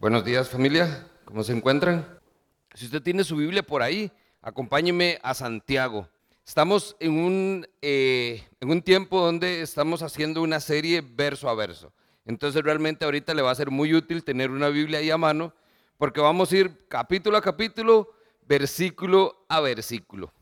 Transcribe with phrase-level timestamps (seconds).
[0.00, 2.18] Buenos días familia, ¿cómo se encuentran?
[2.72, 6.08] Si usted tiene su Biblia por ahí, acompáñeme a Santiago.
[6.42, 11.92] Estamos en un, eh, en un tiempo donde estamos haciendo una serie verso a verso.
[12.24, 15.52] Entonces realmente ahorita le va a ser muy útil tener una Biblia ahí a mano
[15.98, 18.08] porque vamos a ir capítulo a capítulo,
[18.46, 20.32] versículo a versículo.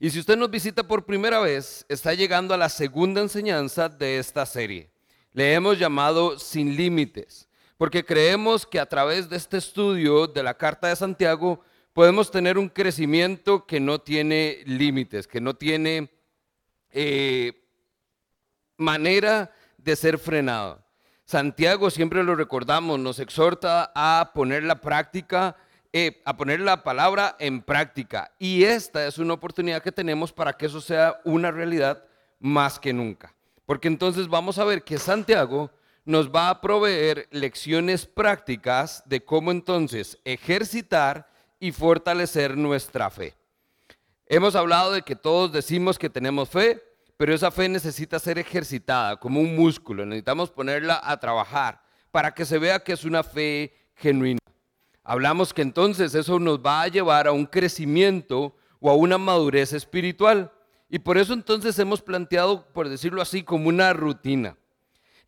[0.00, 4.18] Y si usted nos visita por primera vez, está llegando a la segunda enseñanza de
[4.18, 4.90] esta serie.
[5.32, 7.48] Le hemos llamado Sin Límites
[7.82, 12.56] porque creemos que a través de este estudio de la Carta de Santiago podemos tener
[12.56, 16.08] un crecimiento que no tiene límites, que no tiene
[16.90, 17.60] eh,
[18.76, 20.80] manera de ser frenado.
[21.24, 25.56] Santiago, siempre lo recordamos, nos exhorta a poner la práctica,
[25.92, 28.30] eh, a poner la palabra en práctica.
[28.38, 32.04] Y esta es una oportunidad que tenemos para que eso sea una realidad
[32.38, 33.34] más que nunca.
[33.66, 35.72] Porque entonces vamos a ver que Santiago
[36.04, 41.28] nos va a proveer lecciones prácticas de cómo entonces ejercitar
[41.60, 43.34] y fortalecer nuestra fe.
[44.26, 46.82] Hemos hablado de que todos decimos que tenemos fe,
[47.16, 50.04] pero esa fe necesita ser ejercitada como un músculo.
[50.04, 54.38] Necesitamos ponerla a trabajar para que se vea que es una fe genuina.
[55.04, 59.72] Hablamos que entonces eso nos va a llevar a un crecimiento o a una madurez
[59.72, 60.50] espiritual.
[60.88, 64.56] Y por eso entonces hemos planteado, por decirlo así, como una rutina.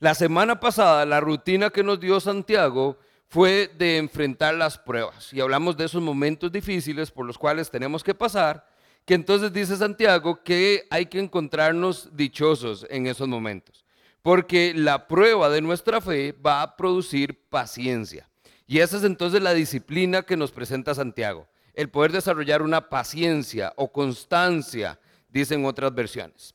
[0.00, 5.40] La semana pasada la rutina que nos dio Santiago fue de enfrentar las pruebas y
[5.40, 8.66] hablamos de esos momentos difíciles por los cuales tenemos que pasar,
[9.04, 13.84] que entonces dice Santiago que hay que encontrarnos dichosos en esos momentos,
[14.20, 18.28] porque la prueba de nuestra fe va a producir paciencia.
[18.66, 23.72] Y esa es entonces la disciplina que nos presenta Santiago, el poder desarrollar una paciencia
[23.76, 26.54] o constancia, dicen otras versiones.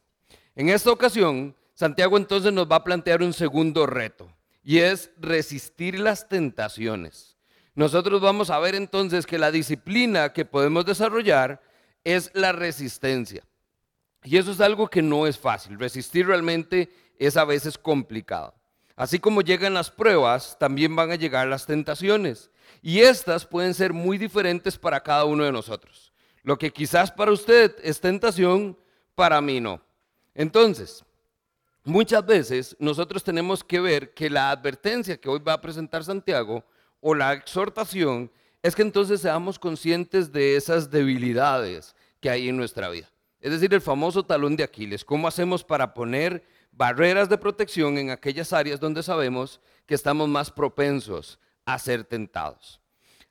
[0.56, 4.30] En esta ocasión, Santiago entonces nos va a plantear un segundo reto
[4.66, 7.38] y es resistir las tentaciones.
[7.74, 11.62] Nosotros vamos a ver entonces que la disciplina que podemos desarrollar
[12.04, 13.46] es la resistencia.
[14.26, 15.80] Y eso es algo que no es fácil.
[15.80, 18.54] Resistir realmente es a veces complicado.
[18.98, 22.52] Así como llegan las pruebas, también van a llegar las tentaciones.
[22.82, 26.12] Y estas pueden ser muy diferentes para cada uno de nosotros.
[26.44, 28.78] Lo que quizás para usted es tentación,
[29.16, 29.82] para mí no.
[30.36, 31.06] Entonces,
[31.84, 36.66] Muchas veces nosotros tenemos que ver que la advertencia que hoy va a presentar Santiago
[37.00, 38.32] o la exhortación
[38.62, 43.10] es que entonces seamos conscientes de esas debilidades que hay en nuestra vida.
[43.40, 45.06] Es decir, el famoso talón de Aquiles.
[45.06, 50.52] ¿Cómo hacemos para poner barreras de protección en aquellas áreas donde sabemos que estamos más
[50.52, 52.82] propensos a ser tentados?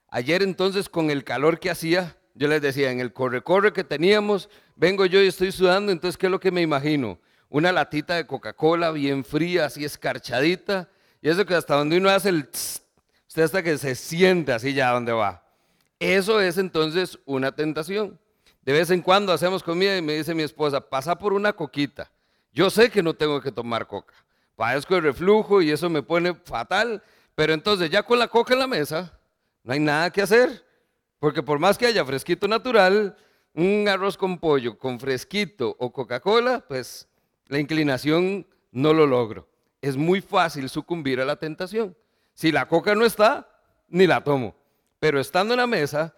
[0.08, 4.48] Ayer entonces con el calor que hacía, yo les decía, en el corre-corre que teníamos,
[4.74, 7.18] vengo yo y estoy sudando, entonces ¿qué es lo que me imagino?
[7.48, 10.88] Una latita de Coca-Cola bien fría, así escarchadita,
[11.20, 12.82] y eso que hasta donde uno hace el tss,
[13.26, 15.44] usted hasta que se siente así ya donde va.
[15.98, 18.18] Eso es entonces una tentación.
[18.62, 22.10] De vez en cuando hacemos comida y me dice mi esposa, pasa por una coquita.
[22.52, 24.14] Yo sé que no tengo que tomar coca.
[24.56, 27.02] Padezco el reflujo y eso me pone fatal,
[27.34, 29.12] pero entonces ya con la coca en la mesa,
[29.62, 30.64] no hay nada que hacer.
[31.18, 33.16] Porque por más que haya fresquito natural,
[33.54, 37.08] un arroz con pollo con fresquito o Coca-Cola, pues
[37.48, 39.48] la inclinación no lo logro.
[39.80, 41.96] Es muy fácil sucumbir a la tentación.
[42.34, 43.48] Si la coca no está,
[43.88, 44.54] ni la tomo.
[45.00, 46.14] Pero estando en la mesa,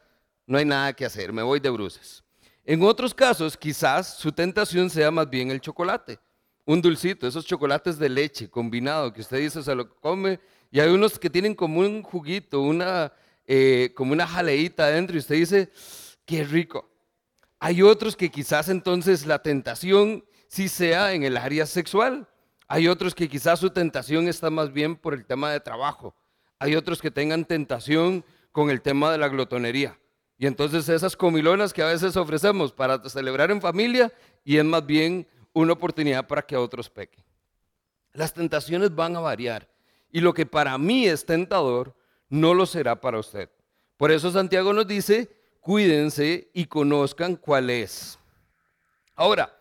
[0.46, 2.24] no hay nada que hacer, me voy de bruces.
[2.64, 6.18] En otros casos, quizás su tentación sea más bien el chocolate,
[6.64, 10.90] un dulcito, esos chocolates de leche combinado que usted dice se lo come, y hay
[10.90, 13.12] unos que tienen como un juguito, una,
[13.46, 15.70] eh, como una jaleita adentro, y usted dice,
[16.24, 16.88] qué rico.
[17.58, 22.26] Hay otros que quizás entonces la tentación si sea en el área sexual.
[22.66, 26.16] Hay otros que quizás su tentación está más bien por el tema de trabajo.
[26.58, 29.96] Hay otros que tengan tentación con el tema de la glotonería.
[30.38, 34.12] Y entonces esas comilonas que a veces ofrecemos para celebrar en familia
[34.44, 37.24] y es más bien una oportunidad para que otros pequen.
[38.12, 39.68] Las tentaciones van a variar
[40.10, 41.94] y lo que para mí es tentador
[42.28, 43.48] no lo será para usted.
[43.96, 45.30] Por eso Santiago nos dice,
[45.60, 48.18] cuídense y conozcan cuál es.
[49.14, 49.59] Ahora,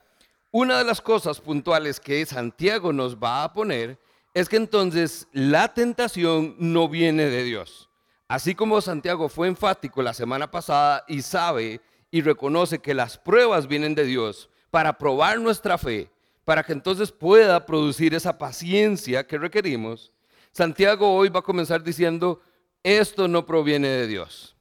[0.51, 3.99] una de las cosas puntuales que Santiago nos va a poner
[4.33, 7.89] es que entonces la tentación no viene de Dios.
[8.27, 11.81] Así como Santiago fue enfático la semana pasada y sabe
[12.11, 16.09] y reconoce que las pruebas vienen de Dios para probar nuestra fe,
[16.45, 20.11] para que entonces pueda producir esa paciencia que requerimos,
[20.51, 22.41] Santiago hoy va a comenzar diciendo,
[22.81, 24.55] esto no proviene de Dios,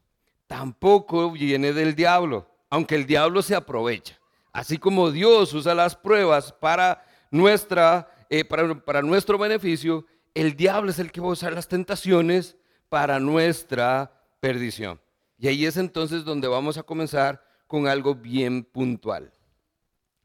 [0.47, 4.18] tampoco viene del diablo, aunque el diablo se aprovecha.
[4.53, 10.91] Así como Dios usa las pruebas para, nuestra, eh, para, para nuestro beneficio, el diablo
[10.91, 12.57] es el que va a usar las tentaciones
[12.89, 15.01] para nuestra perdición.
[15.39, 19.33] Y ahí es entonces donde vamos a comenzar con algo bien puntual.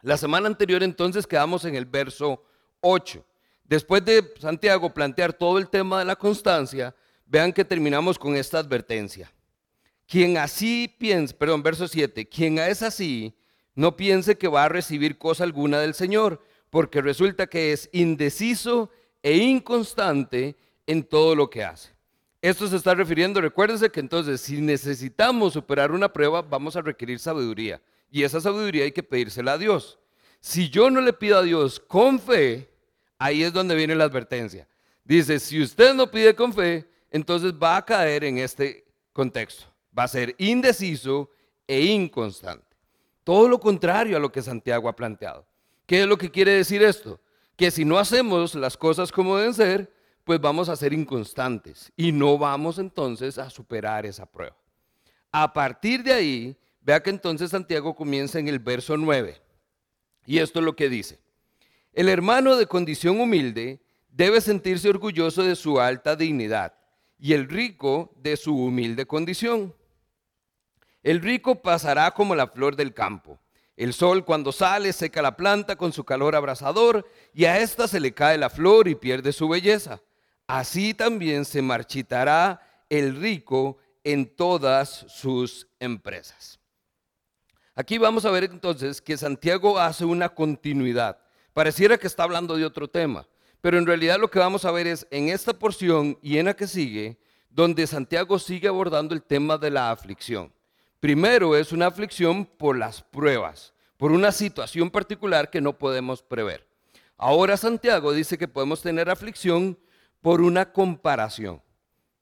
[0.02, 2.44] La semana anterior entonces quedamos en el verso
[2.82, 3.24] 8.
[3.64, 6.94] Después de Santiago plantear todo el tema de la constancia,
[7.26, 9.32] vean que terminamos con esta advertencia.
[10.08, 13.34] Quien así piensa, perdón, verso 7, quien es así,
[13.76, 18.90] no piense que va a recibir cosa alguna del Señor, porque resulta que es indeciso
[19.22, 20.56] e inconstante
[20.86, 21.94] en todo lo que hace.
[22.42, 27.20] Esto se está refiriendo, recuérdense que entonces si necesitamos superar una prueba, vamos a requerir
[27.20, 27.82] sabiduría.
[28.12, 29.98] Y esa sabiduría hay que pedírsela a Dios.
[30.40, 32.70] Si yo no le pido a Dios con fe,
[33.18, 34.68] ahí es donde viene la advertencia.
[35.06, 39.66] Dice, si usted no pide con fe, entonces va a caer en este contexto.
[39.98, 41.30] Va a ser indeciso
[41.66, 42.73] e inconstante.
[43.24, 45.46] Todo lo contrario a lo que Santiago ha planteado.
[45.86, 47.20] ¿Qué es lo que quiere decir esto?
[47.56, 49.94] Que si no hacemos las cosas como deben ser,
[50.24, 54.56] pues vamos a ser inconstantes y no vamos entonces a superar esa prueba.
[55.32, 59.42] A partir de ahí, vea que entonces Santiago comienza en el verso 9.
[60.26, 61.20] Y esto es lo que dice.
[61.92, 66.74] El hermano de condición humilde debe sentirse orgulloso de su alta dignidad
[67.20, 69.74] y el rico de su humilde condición.
[71.04, 73.40] El rico pasará como la flor del campo.
[73.76, 78.00] El sol cuando sale seca la planta con su calor abrasador y a ésta se
[78.00, 80.02] le cae la flor y pierde su belleza
[80.48, 86.60] así también se marchitará el rico en todas sus empresas.
[87.76, 91.18] Aquí vamos a ver entonces que Santiago hace una continuidad.
[91.54, 93.28] Pareciera que está hablando de otro tema,
[93.62, 96.56] pero en realidad lo que vamos a ver es en esta porción y en la
[96.56, 97.18] que sigue,
[97.50, 100.52] donde Santiago sigue abordando el tema de la aflicción.
[101.04, 106.66] Primero es una aflicción por las pruebas, por una situación particular que no podemos prever.
[107.18, 109.78] Ahora Santiago dice que podemos tener aflicción
[110.22, 111.62] por una comparación.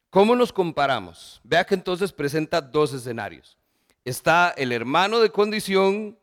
[0.10, 1.40] ¿Cómo nos comparamos?
[1.44, 3.56] Vea que entonces presenta dos escenarios.
[4.04, 6.18] Está el hermano de condición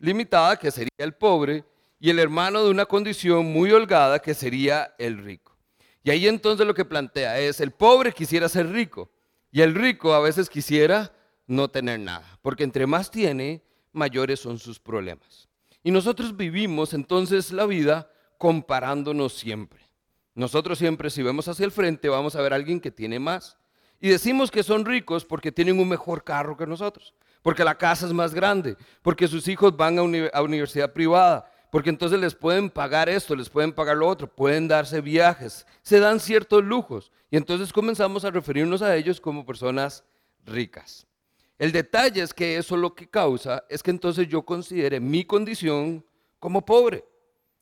[0.00, 1.64] limitada, que sería el pobre,
[2.00, 5.56] y el hermano de una condición muy holgada, que sería el rico.
[6.02, 9.08] Y ahí entonces lo que plantea es, el pobre quisiera ser rico,
[9.52, 11.12] y el rico a veces quisiera
[11.46, 13.62] no tener nada, porque entre más tiene,
[13.92, 15.48] mayores son sus problemas.
[15.82, 19.80] Y nosotros vivimos entonces la vida comparándonos siempre.
[20.34, 23.56] Nosotros siempre si vemos hacia el frente vamos a ver a alguien que tiene más.
[24.00, 28.06] Y decimos que son ricos porque tienen un mejor carro que nosotros, porque la casa
[28.06, 30.02] es más grande, porque sus hijos van a,
[30.36, 34.68] a universidad privada, porque entonces les pueden pagar esto, les pueden pagar lo otro, pueden
[34.68, 37.10] darse viajes, se dan ciertos lujos.
[37.30, 40.04] Y entonces comenzamos a referirnos a ellos como personas
[40.44, 41.06] ricas.
[41.58, 46.04] El detalle es que eso lo que causa es que entonces yo considere mi condición
[46.38, 47.04] como pobre.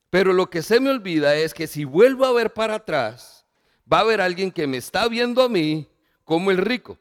[0.09, 3.45] Pero lo que se me olvida es que si vuelvo a ver para atrás,
[3.91, 5.87] va a haber alguien que me está viendo a mí
[6.23, 6.97] como el rico.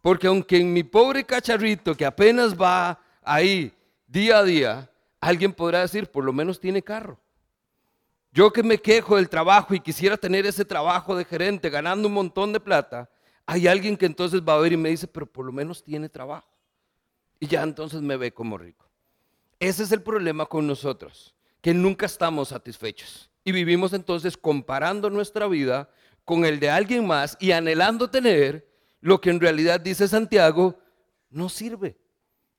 [0.00, 3.72] Porque aunque en mi pobre cacharrito que apenas va ahí
[4.06, 4.90] día a día,
[5.20, 7.18] alguien podrá decir, por lo menos tiene carro.
[8.32, 12.14] Yo que me quejo del trabajo y quisiera tener ese trabajo de gerente ganando un
[12.14, 13.10] montón de plata,
[13.50, 16.10] hay alguien que entonces va a ver y me dice, pero por lo menos tiene
[16.10, 16.46] trabajo.
[17.40, 18.84] Y ya entonces me ve como rico.
[19.58, 23.30] Ese es el problema con nosotros que nunca estamos satisfechos.
[23.44, 25.88] Y vivimos entonces comparando nuestra vida
[26.26, 28.68] con el de alguien más y anhelando tener
[29.00, 30.78] lo que en realidad dice Santiago
[31.30, 31.96] no sirve.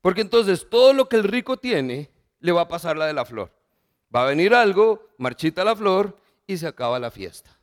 [0.01, 3.25] Porque entonces todo lo que el rico tiene le va a pasar la de la
[3.25, 3.53] flor.
[4.13, 6.17] Va a venir algo, marchita la flor
[6.47, 7.58] y se acaba la fiesta.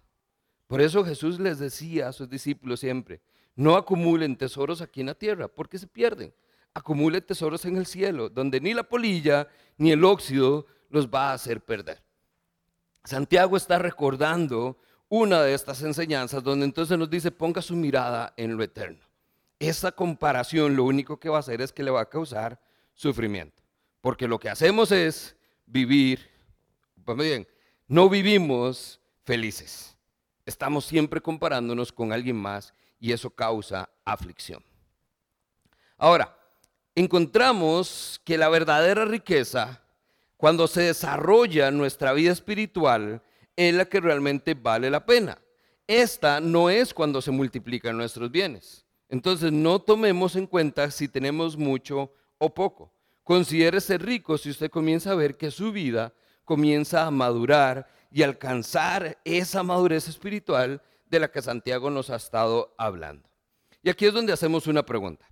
[0.66, 3.20] Por eso Jesús les decía a sus discípulos siempre,
[3.54, 6.35] no acumulen tesoros aquí en la tierra, porque se pierden.
[6.75, 11.35] Acumulen tesoros en el cielo, donde ni la polilla ni el óxido los va a
[11.35, 12.02] hacer perder.
[13.04, 18.56] Santiago está recordando una de estas enseñanzas donde entonces nos dice ponga su mirada en
[18.56, 19.04] lo eterno.
[19.58, 22.61] Esa comparación lo único que va a hacer es que le va a causar
[22.94, 23.62] sufrimiento.
[24.02, 26.28] Porque lo que hacemos es vivir,
[27.16, 27.46] bien,
[27.88, 29.96] no vivimos felices.
[30.47, 34.65] Estamos siempre comparándonos con alguien más y eso causa aflicción.
[35.99, 36.35] Ahora,
[36.95, 39.83] encontramos que la verdadera riqueza
[40.37, 43.23] cuando se desarrolla nuestra vida espiritual,
[43.57, 45.38] es la que realmente vale la pena.
[45.87, 48.85] Esta no es cuando se multiplican nuestros bienes.
[49.09, 52.93] Entonces no tomemos en cuenta si tenemos mucho o poco.
[53.23, 56.12] Considere ser rico si usted comienza a ver que su vida
[56.45, 62.75] comienza a madurar y alcanzar esa madurez espiritual de la que Santiago nos ha estado
[62.78, 63.28] hablando.
[63.82, 65.28] Y aquí es donde hacemos una pregunta.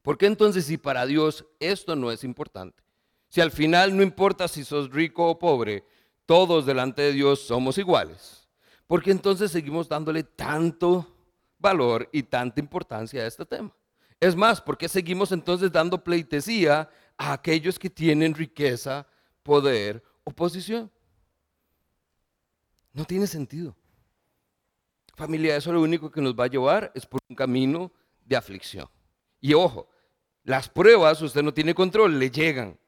[0.00, 2.82] ¿Por qué entonces si para Dios esto no es importante?
[3.28, 5.84] Si al final no importa si sos rico o pobre,
[6.24, 8.48] todos delante de Dios somos iguales.
[8.86, 11.06] Porque entonces seguimos dándole tanto
[11.58, 13.70] valor y tanta importancia a este tema.
[14.18, 19.06] Es más, ¿por qué seguimos entonces dando pleitesía a aquellos que tienen riqueza,
[19.42, 20.90] poder o posición?
[22.92, 23.74] No tiene sentido.
[25.14, 27.92] Familia, eso lo único que nos va a llevar es por un camino
[28.24, 28.88] de aflicción.
[29.40, 29.88] Y ojo,
[30.44, 32.78] las pruebas usted no tiene control, le llegan.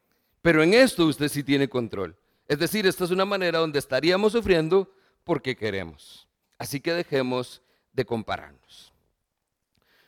[0.42, 2.16] Pero en esto usted sí tiene control.
[2.46, 4.92] Es decir, esta es una manera donde estaríamos sufriendo
[5.24, 6.28] porque queremos.
[6.58, 8.92] Así que dejemos de compararnos.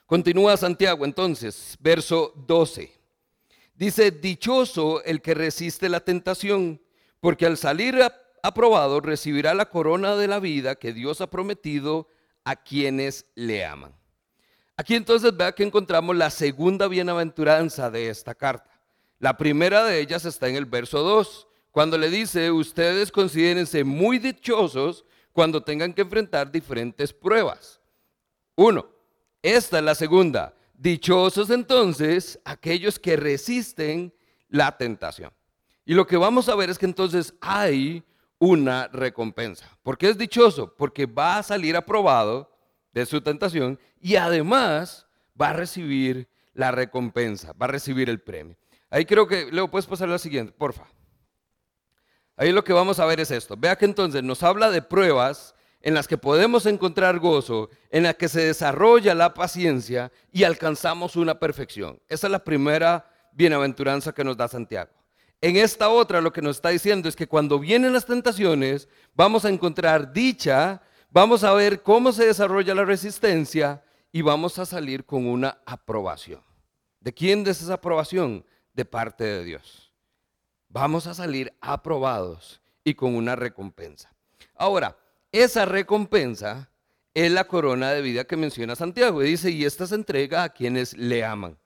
[0.06, 2.92] Continúa Santiago entonces, verso 12.
[3.74, 6.80] Dice, dichoso el que resiste la tentación,
[7.20, 8.00] porque al salir
[8.42, 12.08] aprobado recibirá la corona de la vida que Dios ha prometido
[12.44, 13.92] a quienes le aman.
[14.76, 18.70] Aquí entonces vea que encontramos la segunda bienaventuranza de esta carta.
[19.18, 24.18] La primera de ellas está en el verso 2, cuando le dice, ustedes considérense muy
[24.18, 27.80] dichosos cuando tengan que enfrentar diferentes pruebas.
[28.54, 28.86] Uno,
[29.42, 30.54] esta es la segunda.
[30.74, 34.14] Dichosos entonces aquellos que resisten
[34.48, 35.32] la tentación.
[35.84, 38.02] Y lo que vamos a ver es que entonces hay
[38.38, 39.66] una recompensa.
[39.82, 40.74] ¿Por qué es dichoso?
[40.74, 42.50] Porque va a salir aprobado
[42.92, 45.06] de su tentación y además
[45.40, 48.56] va a recibir la recompensa, va a recibir el premio.
[48.90, 50.86] Ahí creo que, luego puedes pasar la siguiente, porfa.
[52.36, 53.56] Ahí lo que vamos a ver es esto.
[53.56, 58.16] Vea que entonces nos habla de pruebas en las que podemos encontrar gozo, en las
[58.16, 62.00] que se desarrolla la paciencia y alcanzamos una perfección.
[62.08, 64.90] Esa es la primera bienaventuranza que nos da Santiago.
[65.40, 69.44] En esta otra lo que nos está diciendo es que cuando vienen las tentaciones vamos
[69.44, 75.04] a encontrar dicha, vamos a ver cómo se desarrolla la resistencia y vamos a salir
[75.04, 76.42] con una aprobación.
[77.00, 78.44] ¿De quién es esa aprobación?
[78.72, 79.86] De parte de Dios
[80.76, 84.14] vamos a salir aprobados y con una recompensa.
[84.54, 84.98] Ahora,
[85.32, 86.70] esa recompensa
[87.14, 89.22] es la corona de vida que menciona Santiago.
[89.22, 91.58] Y dice, y esta se entrega a quienes le aman.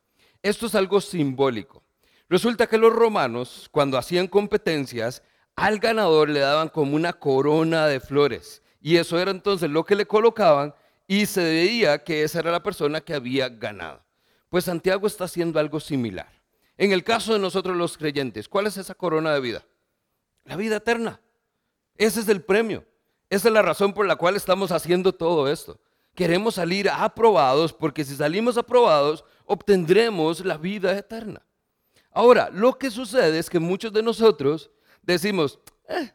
[0.43, 1.83] Esto es algo simbólico.
[2.31, 5.21] Resulta que los romanos, cuando hacían competencias,
[5.57, 8.63] al ganador le daban como una corona de flores.
[8.81, 10.73] Y eso era entonces lo que le colocaban
[11.09, 14.05] y se veía que esa era la persona que había ganado.
[14.49, 16.31] Pues Santiago está haciendo algo similar.
[16.79, 19.65] En el caso de nosotros los creyentes, ¿cuál es esa corona de vida?
[20.45, 21.21] La vida eterna.
[21.97, 22.85] Ese es el premio.
[23.29, 25.81] Esa es la razón por la cual estamos haciendo todo esto.
[26.15, 31.43] Queremos salir aprobados porque si salimos aprobados obtendremos la vida eterna.
[32.11, 34.71] Ahora, lo que sucede es que muchos de nosotros
[35.03, 36.11] decimos, eh,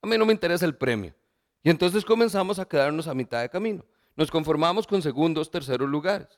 [0.00, 1.14] a mí no me interesa el premio.
[1.62, 3.84] Y entonces comenzamos a quedarnos a mitad de camino.
[4.16, 6.28] Nos conformamos con segundos, terceros lugares.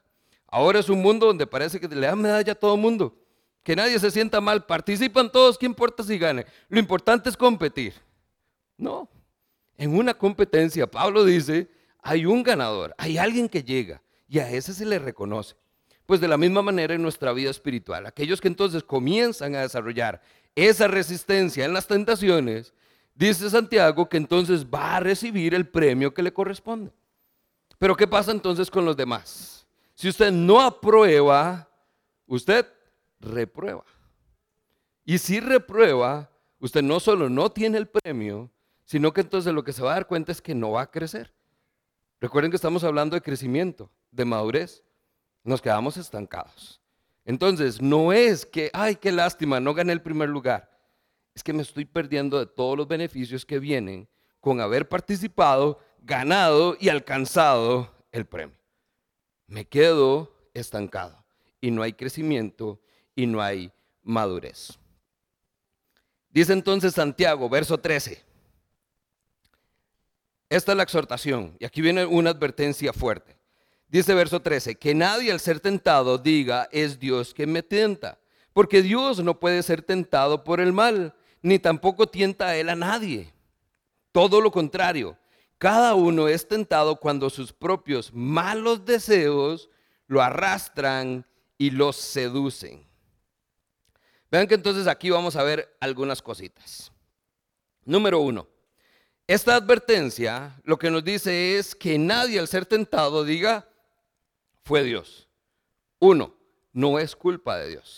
[0.47, 3.17] Ahora es un mundo donde parece que le dan medalla a todo mundo
[3.65, 6.45] que nadie se sienta mal, participan todos, ¿qué importa si gane?
[6.69, 7.95] Lo importante es competir.
[8.77, 9.09] No,
[9.79, 11.71] en una competencia, Pablo dice,
[12.03, 15.57] hay un ganador, hay alguien que llega y a ese se le reconoce.
[16.07, 20.21] Pues de la misma manera en nuestra vida espiritual, aquellos que entonces comienzan a desarrollar
[20.55, 22.75] esa resistencia en las tentaciones,
[23.15, 26.93] dice Santiago que entonces va a recibir el premio que le corresponde.
[27.79, 29.67] Pero ¿qué pasa entonces con los demás?
[29.95, 31.69] Si usted no aprueba,
[32.27, 32.67] usted
[33.21, 33.85] reprueba.
[35.05, 38.51] Y si reprueba, usted no solo no tiene el premio,
[38.85, 40.91] sino que entonces lo que se va a dar cuenta es que no va a
[40.91, 41.33] crecer.
[42.21, 44.84] Recuerden que estamos hablando de crecimiento, de madurez.
[45.45, 46.81] Nos quedamos estancados.
[47.25, 50.71] Entonces, no es que, ay, qué lástima, no gané el primer lugar.
[51.35, 54.09] Es que me estoy perdiendo de todos los beneficios que vienen
[54.41, 58.57] con haber participado, ganado y alcanzado el premio.
[59.47, 61.25] Me quedo estancado
[61.61, 62.81] y no hay crecimiento
[63.15, 63.73] y no hay
[64.03, 64.79] madurez.
[66.31, 68.23] Dice entonces Santiago, verso 13.
[70.49, 73.37] Esta es la exhortación y aquí viene una advertencia fuerte.
[73.89, 78.19] Dice verso 13, que nadie al ser tentado diga, es Dios que me tenta,
[78.53, 82.75] porque Dios no puede ser tentado por el mal, ni tampoco tienta a él a
[82.75, 83.33] nadie.
[84.13, 85.17] Todo lo contrario,
[85.59, 89.69] cada uno es tentado cuando sus propios malos deseos
[90.07, 91.27] lo arrastran
[91.59, 92.87] y los seducen.
[94.31, 96.91] Vean que entonces aquí vamos a ver algunas cositas.
[97.85, 98.49] Número uno,
[99.27, 103.69] esta advertencia lo que nos dice es que nadie al ser tentado diga,
[104.65, 105.29] fue Dios.
[105.99, 106.35] Uno,
[106.73, 107.97] no es culpa de Dios.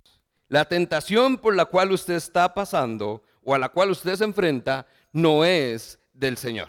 [0.49, 4.87] La tentación por la cual usted está pasando o a la cual usted se enfrenta
[5.13, 6.69] no es del Señor.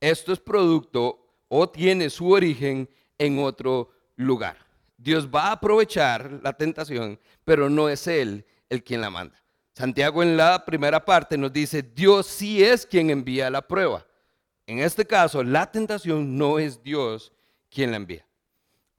[0.00, 4.56] Esto es producto o tiene su origen en otro lugar.
[4.98, 9.40] Dios va a aprovechar la tentación, pero no es Él el quien la manda.
[9.74, 14.06] Santiago en la primera parte nos dice, Dios sí es quien envía la prueba.
[14.66, 17.32] En este caso, la tentación no es Dios
[17.68, 18.25] quien la envía.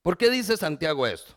[0.07, 1.33] ¿Por qué dice Santiago esto?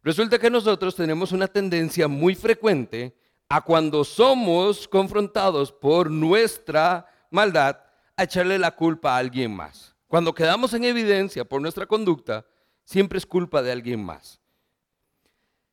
[0.00, 7.80] Resulta que nosotros tenemos una tendencia muy frecuente a cuando somos confrontados por nuestra maldad,
[8.16, 9.96] a echarle la culpa a alguien más.
[10.06, 12.46] Cuando quedamos en evidencia por nuestra conducta,
[12.84, 14.38] siempre es culpa de alguien más.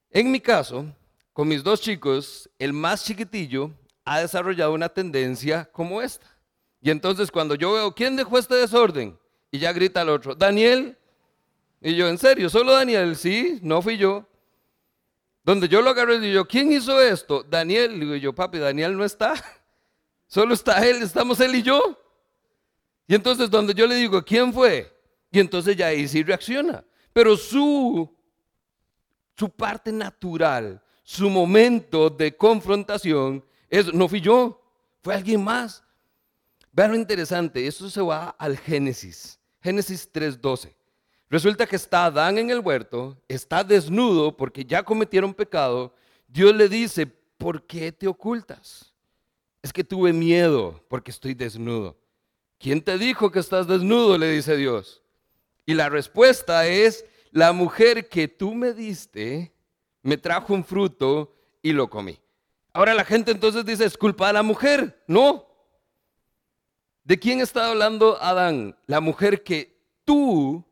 [0.10, 0.88] En mi caso,
[1.34, 3.70] con mis dos chicos, el más chiquitillo
[4.06, 6.26] ha desarrollado una tendencia como esta.
[6.82, 9.20] Y entonces cuando yo veo, ¿quién dejó este desorden?
[9.52, 10.99] Y ya grita el otro, Daniel.
[11.82, 12.50] Y yo, ¿en serio?
[12.50, 13.16] ¿Solo Daniel?
[13.16, 14.26] Sí, no fui yo.
[15.44, 17.44] Donde yo lo agarré y digo, ¿quién hizo esto?
[17.44, 18.02] Daniel.
[18.04, 19.34] Y yo, papi, Daniel no está.
[20.28, 21.98] Solo está él, estamos él y yo.
[23.08, 24.96] Y entonces donde yo le digo, ¿quién fue?
[25.32, 26.84] Y entonces ya ahí sí reacciona.
[27.14, 28.16] Pero su,
[29.36, 34.62] su parte natural, su momento de confrontación es, no fui yo,
[35.02, 35.84] fue alguien más.
[36.72, 40.76] Vean lo interesante, esto se va al Génesis, Génesis 3.12.
[41.30, 45.94] Resulta que está Adán en el huerto, está desnudo porque ya cometieron pecado.
[46.28, 48.94] Dios le dice, ¿por qué te ocultas?
[49.62, 51.96] Es que tuve miedo porque estoy desnudo.
[52.58, 54.18] ¿Quién te dijo que estás desnudo?
[54.18, 55.04] Le dice Dios.
[55.66, 59.54] Y la respuesta es, la mujer que tú me diste
[60.02, 62.20] me trajo un fruto y lo comí.
[62.74, 65.04] Ahora la gente entonces dice, es culpa de la mujer.
[65.08, 65.46] No.
[67.04, 68.76] ¿De quién está hablando Adán?
[68.88, 70.66] La mujer que tú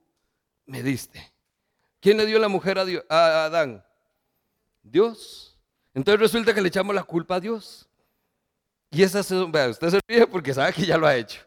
[0.67, 1.33] me diste.
[1.99, 3.83] ¿Quién le dio la mujer a, Adán?
[4.83, 5.57] Dios.
[5.93, 7.89] Entonces resulta que le echamos la culpa a Dios.
[8.91, 11.41] Y esa vea, usted se ríe porque sabe que ya lo ha hecho.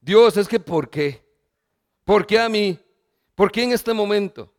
[0.00, 1.22] Dios, es que ¿por qué?
[2.04, 2.78] ¿Por qué a mí?
[3.34, 4.52] ¿Por qué en este momento?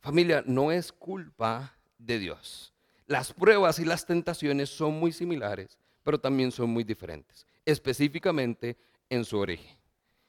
[0.00, 2.74] Familia, no es culpa de Dios.
[3.06, 8.76] Las pruebas y las tentaciones son muy similares, pero también son muy diferentes, específicamente
[9.08, 9.81] en su origen.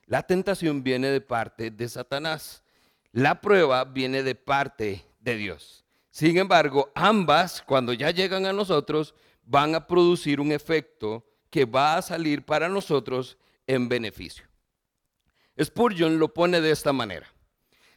[0.06, 2.64] La tentación viene de parte de Satanás.
[3.12, 5.86] La prueba viene de parte de Dios.
[6.12, 11.98] Sin embargo, ambas, cuando ya llegan a nosotros, van a producir un efecto que va
[11.98, 13.38] a salir para nosotros
[13.68, 14.46] en beneficio.
[15.62, 17.28] Spurgeon lo pone de esta manera.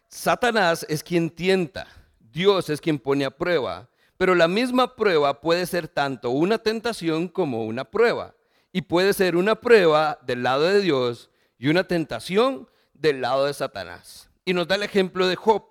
[0.08, 1.86] Satanás es quien tienta,
[2.20, 7.28] Dios es quien pone a prueba, pero la misma prueba puede ser tanto una tentación
[7.28, 8.34] como una prueba.
[8.72, 13.54] Y puede ser una prueba del lado de Dios y una tentación del lado de
[13.54, 14.30] Satanás.
[14.44, 15.64] Y nos da el ejemplo de Job.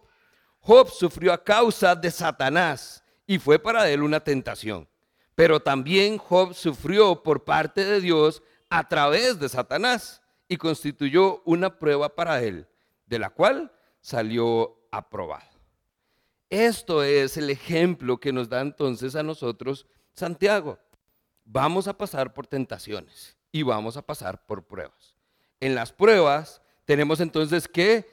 [0.59, 4.87] Job sufrió a causa de Satanás y fue para él una tentación.
[5.35, 11.77] Pero también Job sufrió por parte de Dios a través de Satanás y constituyó una
[11.77, 12.67] prueba para él,
[13.05, 13.71] de la cual
[14.01, 15.49] salió aprobado.
[16.49, 20.79] Esto es el ejemplo que nos da entonces a nosotros Santiago.
[21.43, 25.14] Vamos a pasar por tentaciones y vamos a pasar por pruebas.
[25.59, 28.07] En las pruebas tenemos entonces que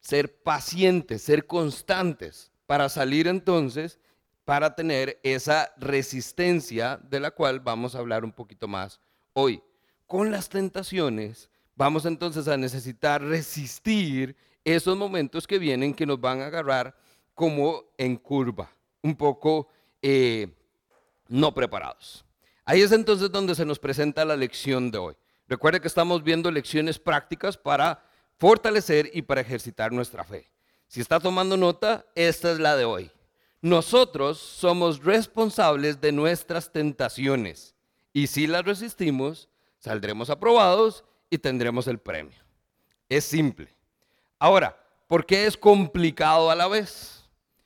[0.00, 3.98] ser pacientes, ser constantes para salir entonces,
[4.44, 9.00] para tener esa resistencia de la cual vamos a hablar un poquito más
[9.32, 9.62] hoy
[10.06, 16.40] con las tentaciones, vamos entonces a necesitar resistir esos momentos que vienen que nos van
[16.40, 16.96] a agarrar
[17.34, 18.70] como en curva,
[19.02, 19.68] un poco
[20.00, 20.48] eh,
[21.28, 22.24] no preparados.
[22.64, 25.16] Ahí es entonces donde se nos presenta la lección de hoy.
[25.48, 28.02] Recuerde que estamos viendo lecciones prácticas para
[28.38, 30.50] fortalecer y para ejercitar nuestra fe.
[30.88, 33.10] Si está tomando nota, esta es la de hoy.
[33.60, 37.74] Nosotros somos responsables de nuestras tentaciones
[38.12, 42.38] y si las resistimos, saldremos aprobados y tendremos el premio.
[43.08, 43.68] Es simple.
[44.38, 47.24] Ahora, ¿por qué es complicado a la vez?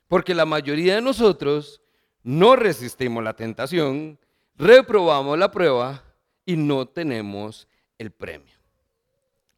[0.08, 1.80] Porque la mayoría de nosotros
[2.22, 4.18] no resistimos la tentación,
[4.56, 6.02] reprobamos la prueba
[6.44, 7.68] y no tenemos
[8.00, 8.54] el premio.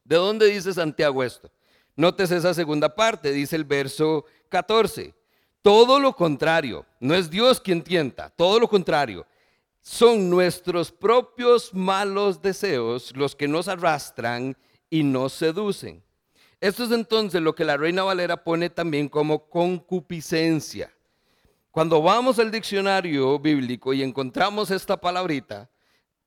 [0.05, 1.51] ¿De dónde dice Santiago esto?
[1.97, 5.15] Nótese esa segunda parte, dice el verso 14.
[5.63, 9.27] Todo lo contrario, no es Dios quien tienta, todo lo contrario
[9.83, 14.57] son nuestros propios malos deseos los que nos arrastran
[14.89, 16.03] y nos seducen.
[16.61, 20.93] Esto es entonces lo que la Reina Valera pone también como concupiscencia.
[21.73, 25.69] Cuando vamos al diccionario bíblico y encontramos esta palabrita,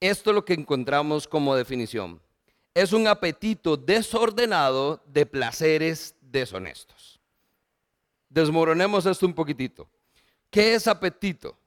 [0.08, 2.22] esto es lo que encontramos como definición.
[2.74, 7.20] Es un apetito desordenado de placeres deshonestos.
[8.30, 9.88] Desmoronemos esto un poquitito.
[10.50, 11.58] ¿Qué es apetito?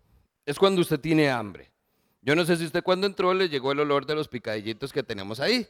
[0.44, 1.70] Es cuando usted tiene hambre.
[2.20, 5.03] Yo no sé si usted cuando entró le llegó el olor de los picadillitos que
[5.03, 5.66] tenemos ahí.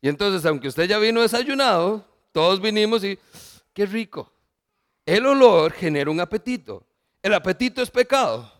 [0.00, 3.18] Y entonces, aunque usted ya vino desayunado, todos vinimos y,
[3.72, 4.30] qué rico.
[5.04, 6.84] El olor genera un apetito.
[7.22, 8.52] ¿El apetito es pecado?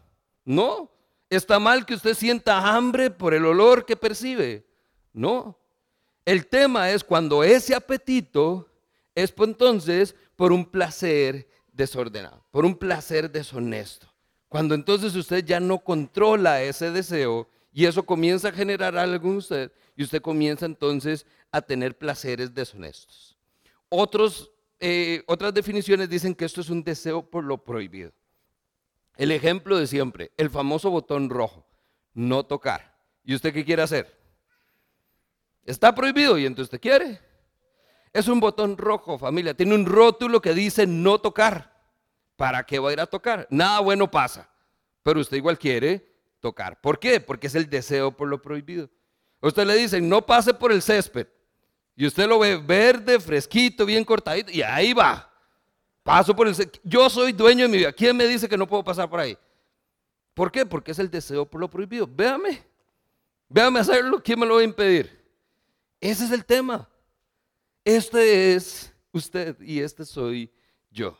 [0.45, 0.91] No.
[1.29, 4.67] ¿Está mal que usted sienta hambre por el olor que percibe?
[5.13, 5.59] No.
[6.25, 8.69] El tema es cuando ese apetito
[9.15, 14.07] es por entonces por un placer desordenado, por un placer deshonesto.
[14.49, 19.37] Cuando entonces usted ya no controla ese deseo y eso comienza a generar algo en
[19.37, 23.37] usted y usted comienza entonces a tener placeres deshonestos.
[23.89, 28.13] Otros, eh, otras definiciones dicen que esto es un deseo por lo prohibido.
[29.17, 31.67] El ejemplo de siempre, el famoso botón rojo,
[32.15, 32.97] no tocar.
[33.25, 34.15] ¿Y usted qué quiere hacer?
[35.65, 37.21] Está prohibido y entonces usted quiere.
[38.13, 39.55] Es un botón rojo, familia.
[39.55, 41.75] Tiene un rótulo que dice no tocar.
[42.37, 43.47] ¿Para qué va a ir a tocar?
[43.51, 44.49] Nada bueno pasa.
[45.03, 46.81] Pero usted igual quiere tocar.
[46.81, 47.21] ¿Por qué?
[47.21, 48.89] Porque es el deseo por lo prohibido.
[49.41, 51.27] Usted le dice, no pase por el césped.
[51.95, 54.51] Y usted lo ve verde, fresquito, bien cortadito.
[54.51, 55.26] Y ahí va.
[56.07, 56.55] Paso por el.
[56.85, 57.93] Yo soy dueño de mi vida.
[57.93, 59.37] ¿Quién me dice que no puedo pasar por ahí?
[60.35, 60.65] ¿Por qué?
[60.65, 62.07] Porque es el deseo por lo prohibido.
[62.07, 62.63] Véame.
[63.49, 64.23] Véame hacerlo.
[64.23, 65.21] ¿Quién me lo va a impedir?
[66.01, 66.89] Ese es el tema.
[67.85, 70.49] Este es usted y este soy
[70.93, 71.19] yo.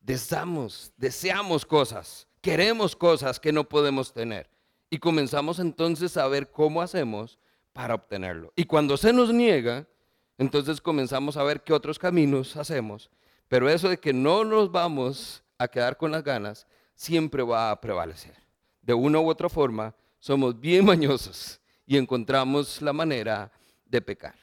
[0.00, 4.48] Deseamos, deseamos cosas, queremos cosas que no podemos tener.
[4.90, 7.40] Y comenzamos entonces a ver cómo hacemos
[7.72, 8.52] para obtenerlo.
[8.54, 9.88] Y cuando se nos niega,
[10.36, 13.10] entonces comenzamos a ver qué otros caminos hacemos.
[13.48, 17.80] Pero eso de que no nos vamos a quedar con las ganas, siempre va a
[17.80, 18.34] prevalecer.
[18.82, 23.50] De una u otra forma, somos bien mañosos y encontramos la manera
[23.86, 24.34] de pecar.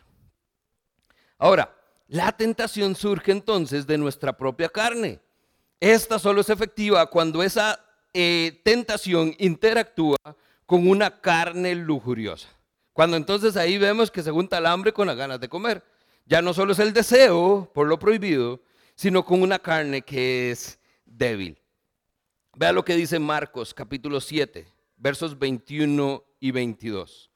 [1.38, 1.76] Ahora,
[2.08, 5.20] la tentación surge entonces de nuestra propia carne.
[5.80, 7.80] Esta solo es efectiva cuando esa
[8.14, 10.18] eh, tentación interactúa
[10.66, 12.48] con una carne lujuriosa.
[12.94, 15.84] Cuando entonces ahí vemos que se junta el hambre con las ganas de comer.
[16.26, 18.62] Ya no solo es el deseo por lo prohibido,
[18.96, 21.58] sino con una carne que es débil.
[22.56, 24.66] Vea lo que dice Marcos capítulo 7,
[24.98, 27.30] versos 21 y 22.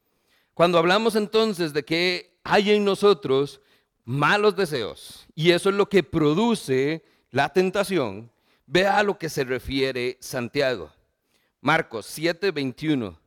[0.54, 3.60] Cuando hablamos entonces de que hay en nosotros
[4.04, 8.30] malos deseos y eso es lo que produce la tentación,
[8.66, 10.90] vea a lo que se refiere Santiago.
[11.60, 13.18] Marcos 7, 21.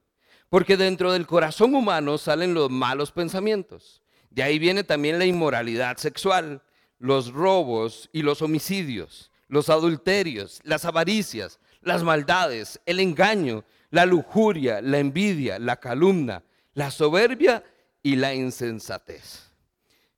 [0.50, 4.02] Porque dentro del corazón humano salen los malos pensamientos.
[4.30, 6.62] De ahí viene también la inmoralidad sexual,
[7.00, 14.82] los robos y los homicidios, los adulterios, las avaricias, las maldades, el engaño, la lujuria,
[14.82, 17.64] la envidia, la calumnia, la soberbia
[18.02, 19.52] y la insensatez.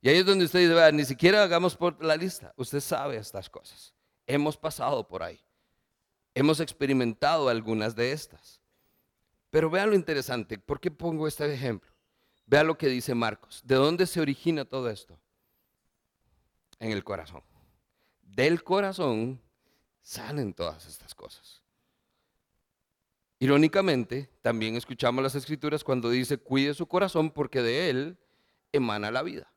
[0.00, 2.54] Y ahí es donde usted dice, ni siquiera hagamos por la lista.
[2.56, 3.92] Usted sabe estas cosas.
[4.26, 5.40] Hemos pasado por ahí.
[6.34, 8.60] Hemos experimentado algunas de estas.
[9.50, 10.58] Pero vean lo interesante.
[10.58, 11.90] ¿Por qué pongo este ejemplo?
[12.46, 13.62] Vean lo que dice Marcos.
[13.64, 15.18] ¿De dónde se origina todo esto?
[16.78, 17.42] En el corazón.
[18.22, 19.40] Del corazón
[20.02, 21.62] salen todas estas cosas.
[23.38, 28.18] Irónicamente, también escuchamos las escrituras cuando dice, cuide su corazón porque de él
[28.72, 29.50] emana la vida.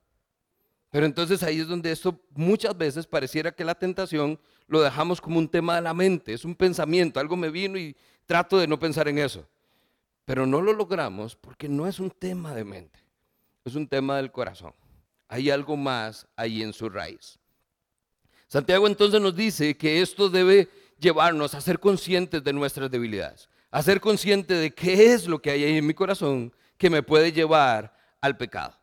[0.91, 5.38] Pero entonces ahí es donde esto muchas veces pareciera que la tentación lo dejamos como
[5.38, 8.79] un tema de la mente, es un pensamiento, algo me vino y trato de no
[8.79, 9.47] pensar en eso.
[10.25, 12.99] Pero no lo logramos porque no es un tema de mente,
[13.65, 14.73] es un tema del corazón.
[15.29, 17.39] Hay algo más ahí en su raíz.
[18.47, 20.67] Santiago entonces nos dice que esto debe
[20.99, 25.51] llevarnos a ser conscientes de nuestras debilidades, a ser conscientes de qué es lo que
[25.51, 28.75] hay ahí en mi corazón que me puede llevar al pecado.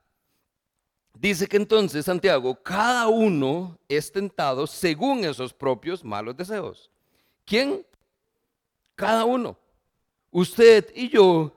[1.18, 6.90] Dice que entonces Santiago, cada uno es tentado según esos propios malos deseos.
[7.44, 7.84] ¿Quién?
[8.94, 9.58] Cada uno.
[10.30, 11.52] Usted y yo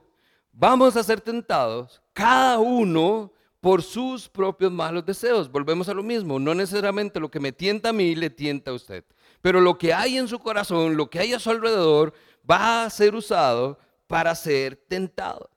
[0.52, 5.50] vamos a ser tentados, cada uno por sus propios malos deseos.
[5.50, 8.74] Volvemos a lo mismo, no necesariamente lo que me tienta a mí le tienta a
[8.74, 9.04] usted,
[9.40, 12.12] pero lo que hay en su corazón, lo que hay a su alrededor,
[12.50, 15.50] va a ser usado para ser tentado.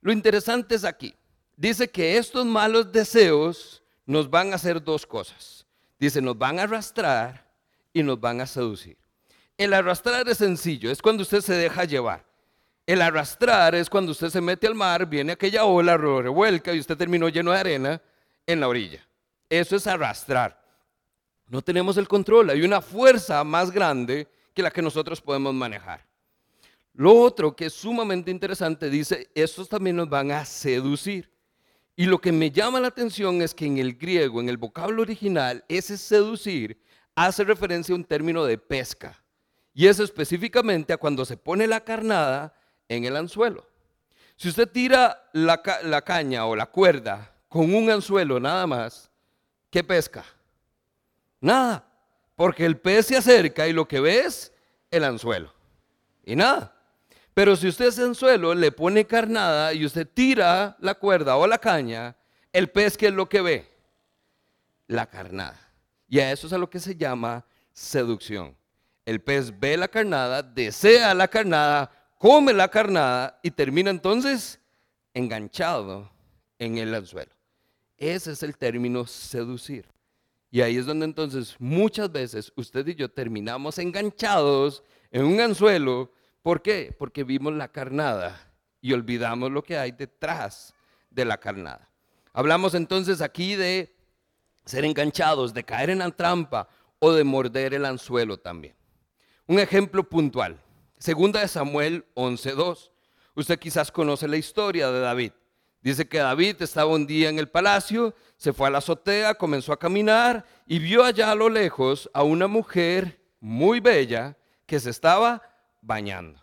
[0.00, 1.14] Lo interesante es aquí
[1.56, 5.66] dice que estos malos deseos nos van a hacer dos cosas.
[5.98, 7.50] Dice, nos van a arrastrar
[7.92, 8.98] y nos van a seducir.
[9.56, 12.24] El arrastrar es sencillo, es cuando usted se deja llevar.
[12.86, 16.80] El arrastrar es cuando usted se mete al mar, viene aquella ola, lo revuelca y
[16.80, 18.02] usted terminó lleno de arena
[18.46, 19.06] en la orilla.
[19.48, 20.62] Eso es arrastrar.
[21.48, 26.04] No tenemos el control, hay una fuerza más grande que la que nosotros podemos manejar.
[26.92, 31.30] Lo otro que es sumamente interesante dice, estos también nos van a seducir.
[31.96, 35.02] Y lo que me llama la atención es que en el griego, en el vocablo
[35.02, 36.80] original, ese seducir
[37.14, 39.22] hace referencia a un término de pesca.
[39.72, 42.54] Y es específicamente a cuando se pone la carnada
[42.88, 43.66] en el anzuelo.
[44.36, 45.62] Si usted tira la,
[46.02, 49.10] caña o la cuerda con un anzuelo nada más,
[49.70, 50.24] ¿qué pesca?
[51.40, 51.86] Nada,
[52.34, 54.52] porque el pez se acerca y lo que ve es
[54.90, 55.52] el anzuelo.
[56.24, 56.74] Y nada.
[57.32, 61.58] Pero si usted en suelo le pone carnada y usted tira la cuerda o la
[61.58, 62.16] caña,
[62.52, 63.70] el pez, ¿qué es lo que ve?
[64.86, 65.60] La carnada.
[66.08, 68.56] Y a eso es a lo que se llama seducción.
[69.04, 71.90] El pez ve la carnada, desea la carnada,
[72.24, 74.58] come la carnada y termina entonces
[75.12, 76.10] enganchado
[76.58, 77.32] en el anzuelo.
[77.98, 79.86] Ese es el término seducir.
[80.50, 86.10] Y ahí es donde entonces muchas veces usted y yo terminamos enganchados en un anzuelo.
[86.40, 86.96] ¿Por qué?
[86.98, 88.40] Porque vimos la carnada
[88.80, 90.72] y olvidamos lo que hay detrás
[91.10, 91.90] de la carnada.
[92.32, 93.94] Hablamos entonces aquí de
[94.64, 98.74] ser enganchados, de caer en la trampa o de morder el anzuelo también.
[99.46, 100.63] Un ejemplo puntual.
[101.04, 102.90] Segunda de Samuel 11.2.
[103.34, 105.32] Usted quizás conoce la historia de David.
[105.82, 109.74] Dice que David estaba un día en el palacio, se fue a la azotea, comenzó
[109.74, 114.88] a caminar y vio allá a lo lejos a una mujer muy bella que se
[114.88, 115.42] estaba
[115.82, 116.42] bañando.